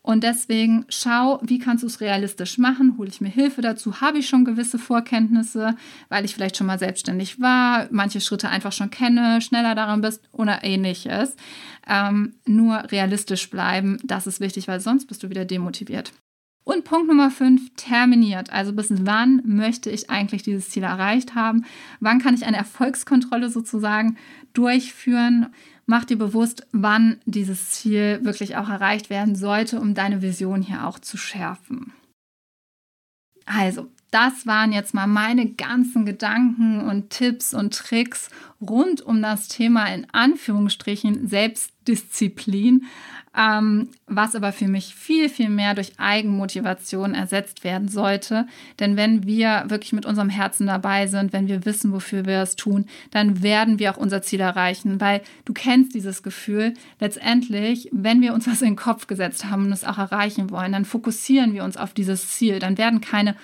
Und 0.03 0.25
deswegen 0.25 0.87
schau, 0.89 1.41
wie 1.43 1.59
kannst 1.59 1.83
du 1.83 1.87
es 1.87 2.01
realistisch 2.01 2.57
machen? 2.57 2.97
Hole 2.97 3.11
ich 3.11 3.21
mir 3.21 3.29
Hilfe 3.29 3.61
dazu? 3.61 4.01
Habe 4.01 4.19
ich 4.19 4.29
schon 4.29 4.47
gewisse 4.47 4.79
Vorkenntnisse, 4.79 5.77
weil 6.09 6.25
ich 6.25 6.35
vielleicht 6.35 6.57
schon 6.57 6.67
mal 6.67 6.79
selbstständig 6.79 7.39
war, 7.39 7.87
manche 7.91 8.21
Schritte 8.21 8.49
einfach 8.49 8.73
schon 8.73 8.91
kenne, 8.91 9.43
schneller 9.43 9.75
daran 9.75 10.01
bist 10.01 10.23
oder 10.33 10.65
ähnliches. 10.65 11.37
Ähm, 11.87 12.35
nur 12.47 12.91
realistisch 12.91 13.51
bleiben, 13.51 13.99
das 14.03 14.27
ist 14.27 14.41
wichtig, 14.41 14.69
weil 14.69 14.81
sonst 14.81 15.07
bist 15.07 15.23
du 15.23 15.29
wieder 15.29 15.45
demotiviert. 15.45 16.13
Und 16.71 16.85
Punkt 16.85 17.09
Nummer 17.09 17.33
5, 17.33 17.73
terminiert. 17.75 18.53
Also 18.53 18.73
bis 18.73 19.05
wann 19.05 19.43
möchte 19.45 19.91
ich 19.91 20.09
eigentlich 20.09 20.45
dieses 20.45 20.71
Ziel 20.71 20.85
erreicht 20.85 21.35
haben? 21.35 21.65
Wann 21.99 22.21
kann 22.21 22.35
ich 22.35 22.45
eine 22.47 22.59
Erfolgskontrolle 22.59 23.51
sozusagen 23.51 24.17
durchführen? 24.53 25.53
Mach 25.87 26.05
dir 26.05 26.17
bewusst, 26.17 26.69
wann 26.71 27.19
dieses 27.25 27.71
Ziel 27.71 28.21
wirklich 28.23 28.55
auch 28.57 28.69
erreicht 28.69 29.11
werden 29.11 29.35
sollte, 29.35 29.81
um 29.81 29.95
deine 29.95 30.23
Vision 30.23 30.63
hier 30.63 30.87
auch 30.87 31.01
zu 31.01 31.17
schärfen. 31.17 31.93
Also, 33.47 33.89
das 34.11 34.47
waren 34.47 34.73
jetzt 34.73 34.93
mal 34.93 35.07
meine 35.07 35.51
ganzen 35.51 36.05
Gedanken 36.05 36.81
und 36.81 37.11
Tipps 37.11 37.55
und 37.55 37.75
Tricks 37.75 38.29
rund 38.61 39.03
um 39.03 39.23
das 39.23 39.49
Thema 39.49 39.87
in 39.87 40.07
Anführungsstrichen 40.13 41.29
Selbstdisziplin, 41.29 42.87
ähm, 43.37 43.91
was 44.07 44.35
aber 44.35 44.53
für 44.53 44.67
mich 44.67 44.97
viel, 44.97 45.29
viel 45.29 45.49
mehr 45.49 45.75
durch 45.75 45.93
Eigenmotivation 45.99 47.15
ersetzt 47.15 47.63
werden 47.63 47.87
sollte. 47.87 48.49
Denn 48.81 48.97
wenn 48.97 49.25
wir 49.25 49.65
wirklich 49.69 49.93
mit 49.93 50.05
unserem 50.05 50.29
Herzen 50.29 50.67
dabei 50.67 51.07
sind, 51.07 51.33
wenn 51.33 51.47
wir 51.47 51.65
wissen, 51.65 51.93
wofür 51.93 52.27
wir 52.27 52.43
es 52.43 52.57
tun, 52.57 52.87
dann 53.13 53.45
werden 53.45 53.79
wir 53.79 53.93
auch 53.93 53.97
unser 53.97 54.23
Ziel 54.23 54.41
erreichen, 54.41 55.01
weil 55.01 55.23
du 55.45 55.53
kennst 55.53 55.95
dieses 55.95 56.25
Gefühl. 56.25 56.75
Letztendlich, 56.99 57.89
wenn 57.93 58.21
wir 58.21 58.35
uns 58.35 58.49
was 58.49 58.63
in 58.63 58.71
den 58.71 58.77
Kopf 58.77 59.07
gesetzt 59.07 59.45
haben 59.45 59.67
und 59.67 59.73
es 59.73 59.85
auch 59.85 59.99
erreichen 59.99 60.51
wollen, 60.51 60.73
dann 60.73 60.85
fokussieren 60.85 61.55
wir 61.55 61.63
uns 61.63 61.77
auf 61.77 61.95
dieses 61.95 62.29
Ziel. 62.31 62.59
Dann 62.59 62.77
werden 62.77 63.01
keine 63.01 63.37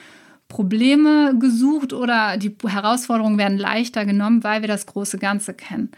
Probleme 0.48 1.36
gesucht 1.38 1.92
oder 1.92 2.36
die 2.36 2.54
Herausforderungen 2.66 3.38
werden 3.38 3.58
leichter 3.58 4.04
genommen, 4.04 4.44
weil 4.44 4.60
wir 4.60 4.68
das 4.68 4.86
große 4.86 5.18
Ganze 5.18 5.54
kennen. 5.54 5.90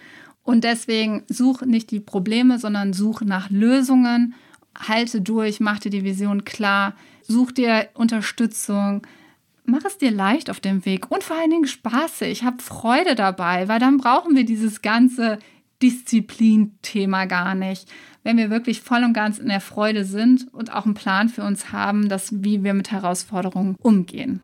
Und 0.43 0.65
deswegen 0.65 1.25
such 1.29 1.63
nicht 1.63 1.91
die 1.91 2.01
Probleme, 2.01 2.59
sondern 2.59 2.95
such 2.95 3.21
nach 3.21 3.51
Lösungen, 3.51 4.35
halte 4.79 5.21
durch, 5.21 5.61
mach 5.61 5.79
dir 5.79 5.91
die 5.91 6.05
Vision 6.05 6.45
klar, 6.45 6.95
such 7.23 7.53
dir 7.53 7.89
Unterstützung, 7.95 9.07
mach 9.65 9.85
es 9.85 9.99
dir 9.99 10.11
leicht 10.11 10.49
auf 10.49 10.61
dem 10.61 10.85
Weg 10.87 11.11
und 11.11 11.23
vor 11.23 11.37
allen 11.37 11.51
Dingen 11.51 11.67
spaßig, 11.67 12.45
hab 12.45 12.63
Freude 12.63 13.15
dabei, 13.15 13.69
weil 13.69 13.79
dann 13.79 13.99
brauchen 13.99 14.35
wir 14.35 14.45
dieses 14.45 14.81
ganze 14.81 15.39
Disziplin-Thema 15.83 17.27
gar 17.27 17.55
nicht. 17.55 17.89
Wenn 18.23 18.37
wir 18.37 18.51
wirklich 18.51 18.81
voll 18.81 19.05
und 19.05 19.13
ganz 19.13 19.39
in 19.39 19.49
der 19.49 19.61
Freude 19.61 20.05
sind 20.05 20.53
und 20.53 20.73
auch 20.73 20.85
einen 20.85 20.95
Plan 20.95 21.29
für 21.29 21.43
uns 21.43 21.73
haben, 21.73 22.09
dass, 22.09 22.43
wie 22.43 22.65
wir 22.65 22.75
mit 22.75 22.91
Herausforderungen 22.91 23.77
umgehen. 23.81 24.43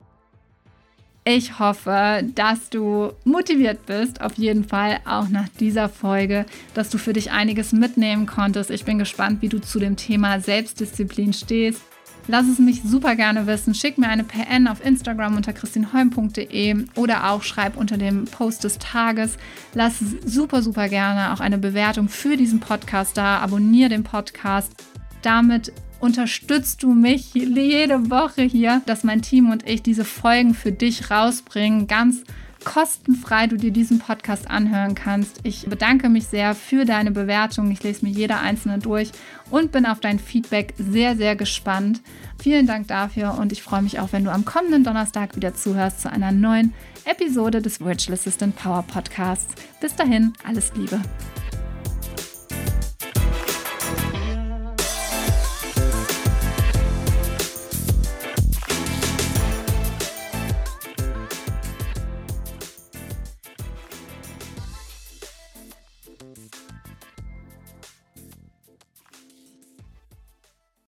Ich 1.27 1.59
hoffe, 1.59 2.23
dass 2.35 2.69
du 2.69 3.13
motiviert 3.25 3.87
bist, 3.87 4.21
auf 4.21 4.35
jeden 4.35 4.63
Fall 4.63 5.01
auch 5.07 5.31
nach 5.31 5.49
dieser 5.49 5.89
Folge, 5.89 6.45
dass 6.75 6.91
du 6.91 6.99
für 6.99 7.15
dich 7.15 7.31
einiges 7.31 7.73
mitnehmen 7.73 8.27
konntest. 8.27 8.71
Ich 8.71 8.85
bin 8.85 8.99
gespannt, 8.99 9.41
wie 9.41 9.49
du 9.49 9.59
zu 9.59 9.79
dem 9.79 9.97
Thema 9.97 10.39
Selbstdisziplin 10.41 11.33
stehst. 11.33 11.81
Lass 12.27 12.47
es 12.47 12.59
mich 12.59 12.83
super 12.83 13.17
gerne 13.17 13.47
wissen. 13.47 13.75
Schick 13.75 13.99
mir 13.99 14.09
eine 14.09 14.25
PN 14.25 14.67
auf 14.67 14.85
Instagram 14.85 15.37
unter 15.37 15.53
christinholm.de 15.53 16.87
oder 16.97 17.31
auch 17.31 17.43
schreib 17.43 17.77
unter 17.77 17.99
dem 17.99 18.25
Post 18.25 18.65
des 18.65 18.79
Tages. 18.79 19.37
Lass 19.75 19.99
super, 20.25 20.63
super 20.63 20.89
gerne 20.89 21.35
auch 21.35 21.41
eine 21.41 21.59
Bewertung 21.59 22.09
für 22.09 22.37
diesen 22.37 22.61
Podcast 22.61 23.17
da. 23.17 23.39
Abonniere 23.39 23.91
den 23.91 24.05
Podcast. 24.05 24.73
Damit 25.21 25.73
unterstützt 26.01 26.83
du 26.83 26.95
mich 26.95 27.35
jede 27.35 28.11
Woche 28.11 28.43
hier, 28.43 28.83
dass 28.87 29.05
mein 29.05 29.23
Team 29.23 29.51
und 29.51 29.69
ich 29.69 29.83
diese 29.83 30.05
Folgen 30.05 30.55
für 30.55 30.73
dich 30.73 31.11
rausbringen, 31.11 31.87
ganz 31.87 32.25
kostenfrei 32.65 33.47
du 33.47 33.57
dir 33.57 33.71
diesen 33.71 33.99
Podcast 33.99 34.51
anhören 34.51 34.95
kannst. 34.95 35.41
Ich 35.43 35.67
bedanke 35.67 36.09
mich 36.09 36.27
sehr 36.27 36.55
für 36.55 36.85
deine 36.85 37.11
Bewertung. 37.11 37.71
Ich 37.71 37.83
lese 37.83 38.05
mir 38.05 38.11
jede 38.11 38.39
einzelne 38.39 38.79
durch 38.79 39.13
und 39.51 39.73
bin 39.73 39.87
auf 39.87 40.01
dein 40.01 40.19
Feedback 40.19 40.75
sehr, 40.79 41.17
sehr 41.17 41.37
gespannt. 41.37 42.01
Vielen 42.43 42.67
Dank 42.67 42.89
dafür 42.89 43.39
und 43.39 43.53
ich 43.53 43.63
freue 43.63 43.83
mich 43.83 44.01
auch, 44.01 44.13
wenn 44.13 44.25
du 44.25 44.33
am 44.33 44.45
kommenden 44.45 44.85
Donnerstag 44.85 45.37
wieder 45.37 45.55
zuhörst 45.55 46.01
zu 46.01 46.11
einer 46.11 46.33
neuen 46.33 46.73
Episode 47.05 47.63
des 47.63 47.81
Virtual 47.81 48.15
Assistant 48.15 48.57
Power 48.57 48.83
Podcasts. 48.83 49.55
Bis 49.81 49.95
dahin, 49.95 50.33
alles 50.45 50.73
Liebe. 50.75 51.01